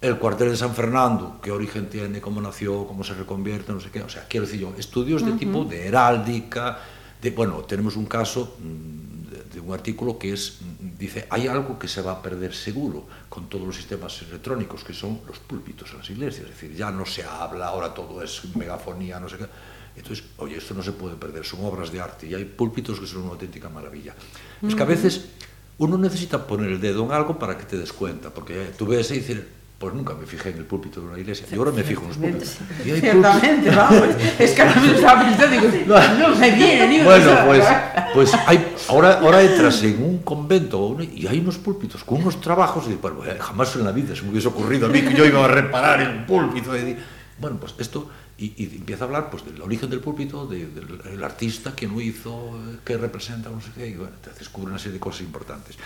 [0.00, 3.90] El cuartel de San Fernando, qué origen tiene, cómo nació, cómo se reconvierte, no sé
[3.90, 5.38] qué, o sea, quiero decir yo, estudios de uh -huh.
[5.38, 6.78] tipo de heráldica,
[7.22, 8.56] de, bueno, tenemos un caso...
[8.60, 9.05] Mmm,
[9.56, 10.58] de un artículo que es,
[10.98, 14.92] dice, hay algo que se va a perder seguro con todos los sistemas electrónicos, que
[14.92, 16.44] son los púlpitos en las iglesias.
[16.44, 19.46] Es decir, ya no se habla, ahora todo es megafonía, no sé qué.
[19.96, 23.06] Entonces, oye, esto no se puede perder, son obras de arte y hay púlpitos que
[23.06, 24.14] son una auténtica maravilla.
[24.60, 24.68] Mm.
[24.68, 24.88] Es que a mm.
[24.88, 25.24] veces
[25.78, 29.10] uno necesita poner el dedo en algo para que te des cuenta, porque tú ves
[29.10, 29.38] y dices,
[29.78, 31.44] Pois nunca me fijé en el púlpito de dunha iglesia.
[31.44, 32.56] E agora me fijo nos púlpitos.
[32.80, 34.08] Y hay Ciertamente, vamos.
[34.40, 37.04] Es que ahora me estaba pensando, digo, no, no me viene, digo.
[37.04, 37.60] Bueno, pois,
[38.16, 42.40] pues, pues hay, ahora, ahora entras en un convento e hai unos púlpitos con unos
[42.40, 45.12] trabajos e, bueno, eh, jamás en la vida se me hubiese ocurrido a mí que
[45.12, 46.72] yo iba a reparar en un púlpito.
[46.72, 46.96] Y,
[47.36, 48.08] bueno, pues esto,
[48.40, 51.92] y, y empieza a hablar pues del origen del púlpito, de, del el artista, quién
[51.92, 55.04] lo hizo, eh, qué representa, no sé qué, y bueno, te descubre una serie de
[55.04, 55.76] cosas importantes.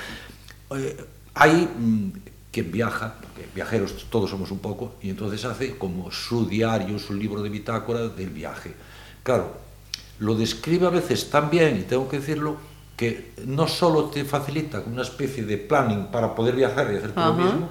[0.79, 0.95] Eh,
[1.35, 1.67] hay...
[1.75, 6.99] Mm, quien viaja, porque viajeros todos somos un poco, y entonces hace como su diario,
[6.99, 8.75] su libro de bitácora del viaje.
[9.23, 9.55] Claro,
[10.19, 12.57] lo describe a veces tan bien, y tengo que decirlo,
[12.97, 17.29] que no solo te facilita una especie de planning para poder viajar y hacer todo
[17.29, 17.71] lo mismo,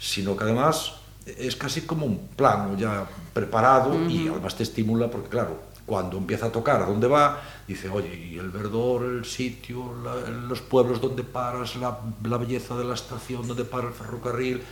[0.00, 5.28] sino que además es casi como un plano ya preparado y además te estimula porque
[5.28, 9.94] claro, cuando empieza a tocar, a dónde va, dice, oye, y el verdor, el sitio,
[10.02, 14.62] la, los pueblos donde paras, la, la, belleza de la estación donde para el ferrocarril,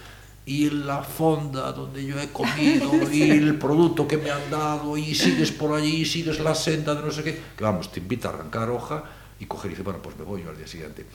[0.46, 5.14] y la fonda donde yo he comido, y el producto que me han dado, y
[5.14, 8.28] sigues por allí, y sigues la senda de no sé qué, que vamos, te invita
[8.28, 9.04] a arrancar hoja
[9.38, 11.06] y coger y dice, bueno, pues me voy yo al día siguiente.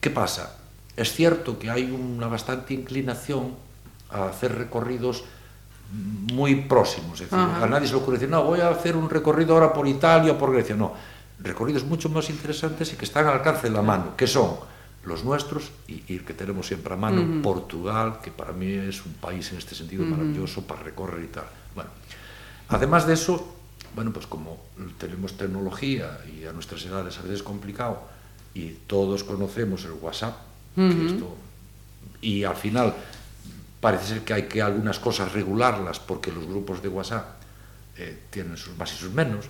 [0.00, 0.58] ¿Qué pasa?
[0.96, 3.54] Es cierto que hay una bastante inclinación
[4.10, 5.24] a hacer recorridos
[5.92, 7.20] muy próximos.
[7.20, 9.72] Es decir, a nadie se le ocurre decir, no, voy a hacer un recorrido ahora
[9.72, 10.74] por Italia o por Grecia.
[10.74, 10.94] No,
[11.40, 14.56] recorridos mucho más interesantes y que están al alcance de la mano, que son
[15.04, 19.12] los nuestros y, y que tenemos siempre a mano, Portugal, que para mí es un
[19.14, 21.44] país en este sentido maravilloso para recorrer y tal.
[21.74, 21.90] Bueno,
[22.68, 23.54] además de eso,
[23.94, 24.58] bueno, pues como
[24.98, 28.00] tenemos tecnología y a nuestras edades a veces es complicado
[28.54, 30.36] y todos conocemos el WhatsApp,
[30.76, 31.36] que esto,
[32.20, 32.94] y al final
[33.82, 37.26] parece ser que hay que algunas cosas regularlas porque los grupos de WhatsApp
[37.98, 39.44] eh, tienen sus más y sus menos.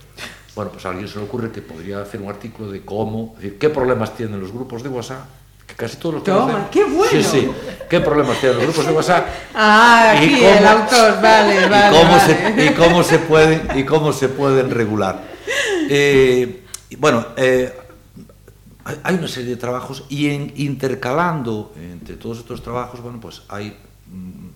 [0.57, 3.43] Bueno, pues a alguien se le ocurre que podría hacer un artículo de cómo, es
[3.43, 5.25] decir, qué problemas tienen los grupos de WhatsApp,
[5.67, 6.69] que casi todos los Toma, conocemos.
[6.71, 7.11] qué bueno.
[7.11, 7.51] Sí, sí,
[7.89, 9.27] qué problemas tienen los grupos de WhatsApp.
[9.55, 11.97] Ah, y aquí cómo- el autor, vale, y vale.
[11.99, 12.55] cómo, vale.
[12.57, 15.23] Se, y cómo se pueden y cómo se pueden regular
[15.89, 17.73] Eh, y bueno eh,
[19.05, 23.77] hay- una serie de trabajos y en, intercalando entre todos estos trabajos bueno pues hay
[24.13, 24.51] Mm,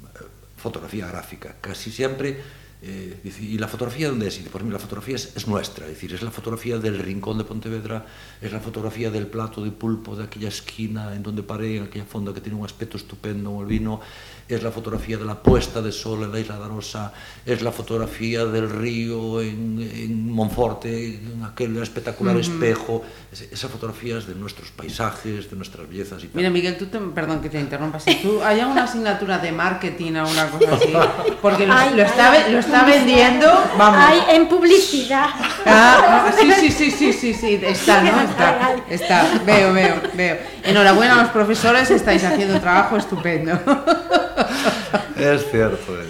[0.56, 1.56] fotografía gráfica.
[1.60, 2.40] Casi siempre,
[2.82, 4.34] eh, dice, ¿y la fotografía dónde es?
[4.36, 6.98] Y dice, pues mira, la fotografía es, es, nuestra, es decir, es la fotografía del
[6.98, 8.06] rincón de Pontevedra,
[8.40, 12.04] es la fotografía del plato de pulpo de aquella esquina en donde paré, en aquella
[12.04, 13.96] fonda que tiene un aspecto estupendo, o vino.
[13.96, 17.12] Mm es la fotografía de la puesta de sol en la isla de Arosa,
[17.44, 24.18] es la fotografía del río en, en Monforte, en aquel espectacular espejo, es- esa fotografía
[24.18, 26.36] es de nuestros paisajes, de nuestras bellezas y tal.
[26.36, 27.98] Mira, Miguel, tú te, perdón que te interrumpa.
[27.98, 30.92] Si tú hay una asignatura de marketing o una cosa así,
[31.42, 34.00] porque lo, Ay, lo está, ay, lo está vendiendo, vamos.
[34.00, 35.26] Hay en publicidad.
[35.64, 38.20] Ah, sí, sí, sí, sí, sí, sí, está, ¿no?
[38.20, 40.38] Está, está, veo, veo, veo.
[40.62, 43.58] Enhorabuena a los profesores, estáis haciendo un trabajo estupendo.
[45.16, 46.08] es cierto, es.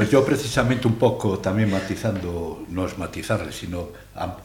[0.00, 3.92] Pois pues yo precisamente un pouco tamén matizando, non es matizarle, sino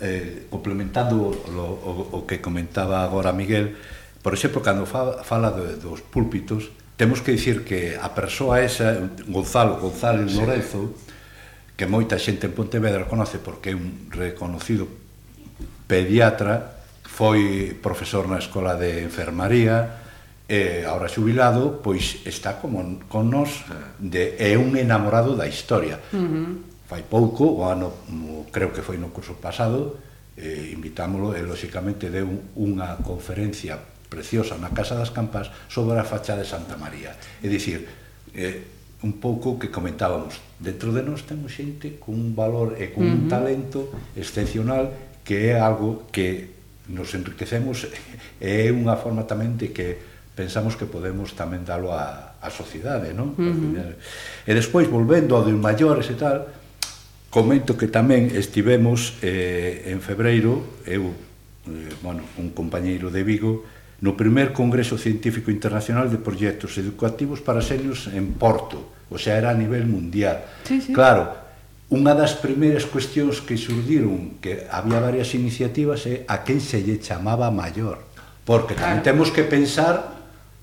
[0.04, 3.72] eh, complementando lo, o, o que comentaba agora Miguel,
[4.20, 9.00] por exemplo, cando fa, fala de, dos púlpitos, temos que dicir que a persoa esa,
[9.32, 10.36] Gonzalo González.
[10.36, 10.92] Lorenzo,
[11.76, 14.88] que moita xente en Pontevedra conoce porque é un reconocido
[15.88, 20.05] pediatra, foi profesor na Escola de Enfermaría,
[20.48, 23.98] eh, ahora xubilado, pois está como con nos ah.
[23.98, 25.98] de é un enamorado da historia.
[26.14, 26.50] Uh -huh.
[26.86, 28.06] Fai pouco, o ano
[28.54, 29.98] creo que foi no curso pasado,
[30.38, 36.46] eh, invitámoslo e lóxicamente deu unha conferencia preciosa na Casa das Campas sobre a fachada
[36.46, 37.18] de Santa María.
[37.42, 37.90] É dicir,
[38.38, 43.18] eh, un pouco que comentábamos, dentro de nós temos xente cun valor e cun uh
[43.18, 43.34] -huh.
[43.34, 44.94] talento excepcional
[45.26, 46.54] que é algo que
[46.86, 47.90] nos enriquecemos,
[48.38, 53.16] e é unha forma tamén de que pensamos que podemos tamén dalo á, á sociedade,
[53.16, 53.34] non?
[53.40, 53.96] Uh -huh.
[54.44, 56.52] E despois, volvendo ao de maiores e tal,
[57.32, 61.16] comento que tamén estivemos eh, en febreiro, eu,
[61.72, 63.64] eh, bueno, un compañeiro de Vigo,
[64.04, 69.52] no primer Congreso Científico Internacional de Proxectos Educativos para Senios en Porto, o sea, era
[69.52, 70.44] a nivel mundial.
[70.68, 70.92] Sí, sí.
[70.92, 71.32] Claro,
[71.92, 77.00] unha das primeiras cuestións que surdiron, que había varias iniciativas, é a quen se lle
[77.04, 78.04] chamaba maior.
[78.44, 79.08] Porque tamén claro.
[79.12, 80.15] temos que pensar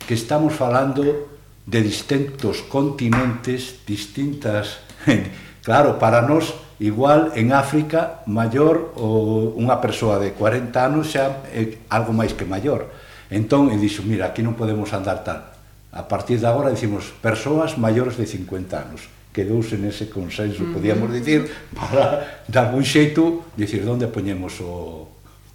[0.05, 1.29] que estamos falando
[1.67, 4.79] de distintos continentes, distintas...
[5.63, 11.87] Claro, para nós, igual en África, maior ou unha persoa de 40 anos xa é
[11.87, 12.91] algo máis que maior.
[13.31, 15.55] Entón, e dixo, mira, aquí non podemos andar tal.
[15.95, 19.07] A partir de agora dicimos persoas maiores de 50 anos.
[19.31, 21.47] Quedouse nese consenso, podíamos dicir,
[21.79, 25.12] para dar un xeito, dicir, onde poñemos o,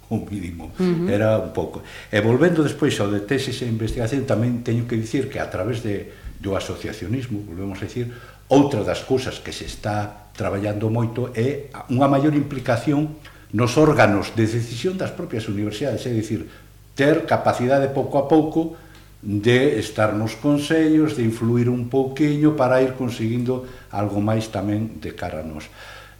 [0.08, 1.10] o mínimo, uh -huh.
[1.12, 1.84] era un pouco.
[2.08, 5.84] E volvendo despois ao de tesis e investigación, tamén teño que dicir que a través
[5.84, 6.08] de,
[6.40, 8.08] do asociacionismo, volvemos a dicir,
[8.48, 13.20] outra das cousas que se está traballando moito é unha maior implicación
[13.52, 16.48] nos órganos de decisión das propias universidades, é dicir,
[16.96, 18.80] ter capacidade pouco a pouco
[19.20, 25.12] de estar nos consellos, de influir un pouquiño para ir conseguindo algo máis tamén de
[25.12, 25.68] cara a nos.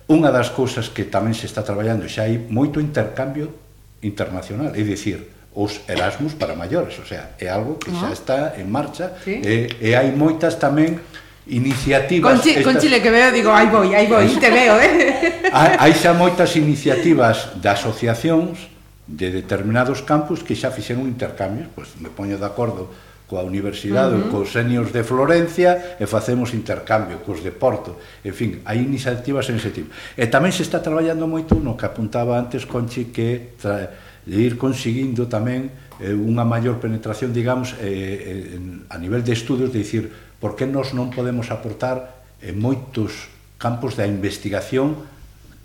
[0.08, 3.67] Unha das cousas que tamén se está traballando, xa hai moito intercambio
[4.02, 8.12] internacional, é dicir, os Erasmus para maiores, o sea, é algo que xa ah.
[8.14, 9.42] está en marcha sí.
[9.42, 11.02] e, e hai moitas tamén
[11.50, 12.64] iniciativas con, chi, estas...
[12.64, 15.50] con Chile que veo, digo, aí voi, aí voi, te veo, eh?
[15.50, 18.68] Hai, hai xa moitas iniciativas de asociacións
[19.08, 22.92] de determinados campus que xa fixeron intercambios, pois pues, me poño de acordo
[23.28, 24.32] coa Universidade, uh -huh.
[24.32, 28.00] cos senios de Florencia e facemos intercambio cos de Porto.
[28.24, 29.92] En fin, hai iniciativas en ese tipo.
[30.16, 35.28] E tamén se está traballando moito no que apuntaba antes Conchi que de ir conseguindo
[35.28, 35.68] tamén
[36.00, 40.08] eh, unha maior penetración, digamos, eh, eh en, a nivel de estudos, de dicir,
[40.40, 43.28] por que nós non podemos aportar en moitos
[43.60, 44.96] campos da investigación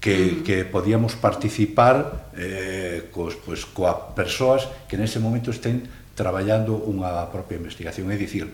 [0.04, 7.30] que, que podíamos participar eh, cos, pues, coa persoas que nese momento estén traballando unha
[7.34, 8.50] propia investigación, é dicir,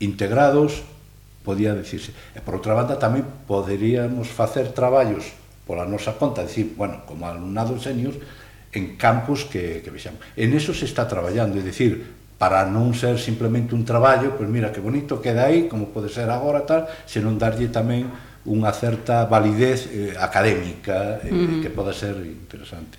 [0.00, 0.84] integrados,
[1.44, 2.12] podía decirse.
[2.36, 5.40] E por outra banda tamén poderíamos facer traballos
[5.70, 8.18] pola nosa conta, dicir, bueno, como alumnado seniors,
[8.74, 10.18] en campos que, que vexamos.
[10.34, 12.02] En eso se está traballando, é dicir,
[12.42, 16.26] para non ser simplemente un traballo, pois mira que bonito queda aí, como pode ser
[16.26, 18.10] agora tal, senón darlle tamén
[18.50, 21.62] unha certa validez eh, académica eh, mm.
[21.62, 22.98] que poda ser interesante.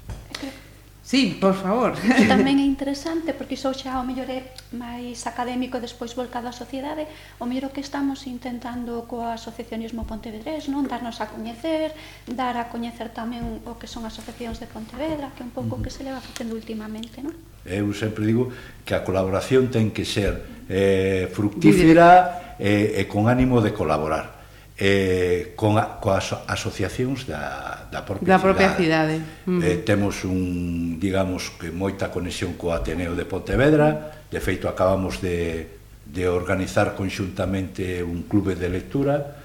[1.03, 1.97] Sí, por favor.
[2.29, 7.09] Tamén é interesante porque iso xa o mellor é máis académico despois volcado á sociedade,
[7.41, 11.97] o mellor que estamos intentando co asociacionismo pontevedrés, non darnos a coñecer,
[12.29, 15.77] dar a coñecer tamén o que son asociacións de Pontevedra, que é un pouco o
[15.77, 15.83] uh -huh.
[15.83, 17.33] que se leva facendo últimamente, non?
[17.65, 18.53] Eu sempre digo
[18.85, 24.40] que a colaboración ten que ser eh, fructífera e e con ánimo de colaborar
[24.81, 29.21] eh, con, coas asociacións da, da propia da propia cidade.
[29.21, 29.61] cidade.
[29.61, 35.69] Eh, temos un, digamos, que moita conexión co Ateneo de Pontevedra, de feito acabamos de,
[36.09, 39.37] de organizar conxuntamente un clube de lectura,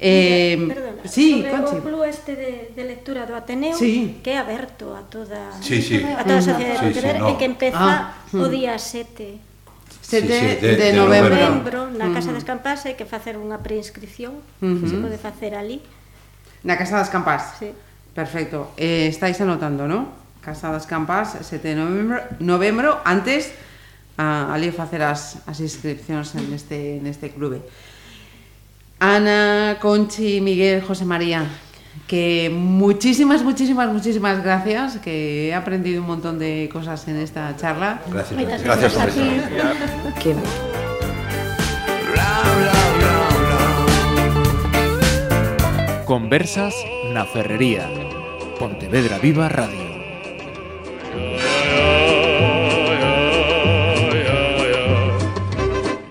[0.00, 1.76] Eh, Perdona, sí, sobre Conchi.
[1.76, 4.18] o club este de, de lectura do Ateneo sí.
[4.18, 6.02] que é aberto a toda sí, sí.
[6.02, 7.30] a toda a sociedade sí, sí, no.
[7.30, 8.34] e que empeza ah.
[8.34, 8.50] o mm.
[8.50, 9.45] día 7
[10.06, 11.34] 7 sí, sí, de, de, de novembro.
[11.34, 12.14] novembro na mm.
[12.14, 12.38] Casa uh -huh.
[12.38, 14.78] das Campás hai que facer unha preinscripción uh -huh.
[14.78, 15.82] que se pode facer ali.
[16.62, 17.58] Na Casa das Campás?
[17.58, 17.74] Sí.
[18.14, 18.70] Perfecto.
[18.78, 20.14] Eh, estáis anotando, non?
[20.40, 23.50] Casa das Campás, 7 de novembro, novembro antes
[24.14, 27.66] a, ali facer as, as inscripcións neste, neste clube.
[29.02, 31.44] Ana, Conchi, Miguel, José María,
[32.06, 38.00] que muchísimas, muchísimas, muchísimas gracias, que he aprendido un montón de cosas en esta charla.
[38.10, 39.50] Gracias, gracias, gracias.
[40.22, 40.34] Que...
[46.06, 46.72] Conversas
[47.12, 47.90] na Ferrería.
[48.60, 49.85] Pontevedra Viva Radio.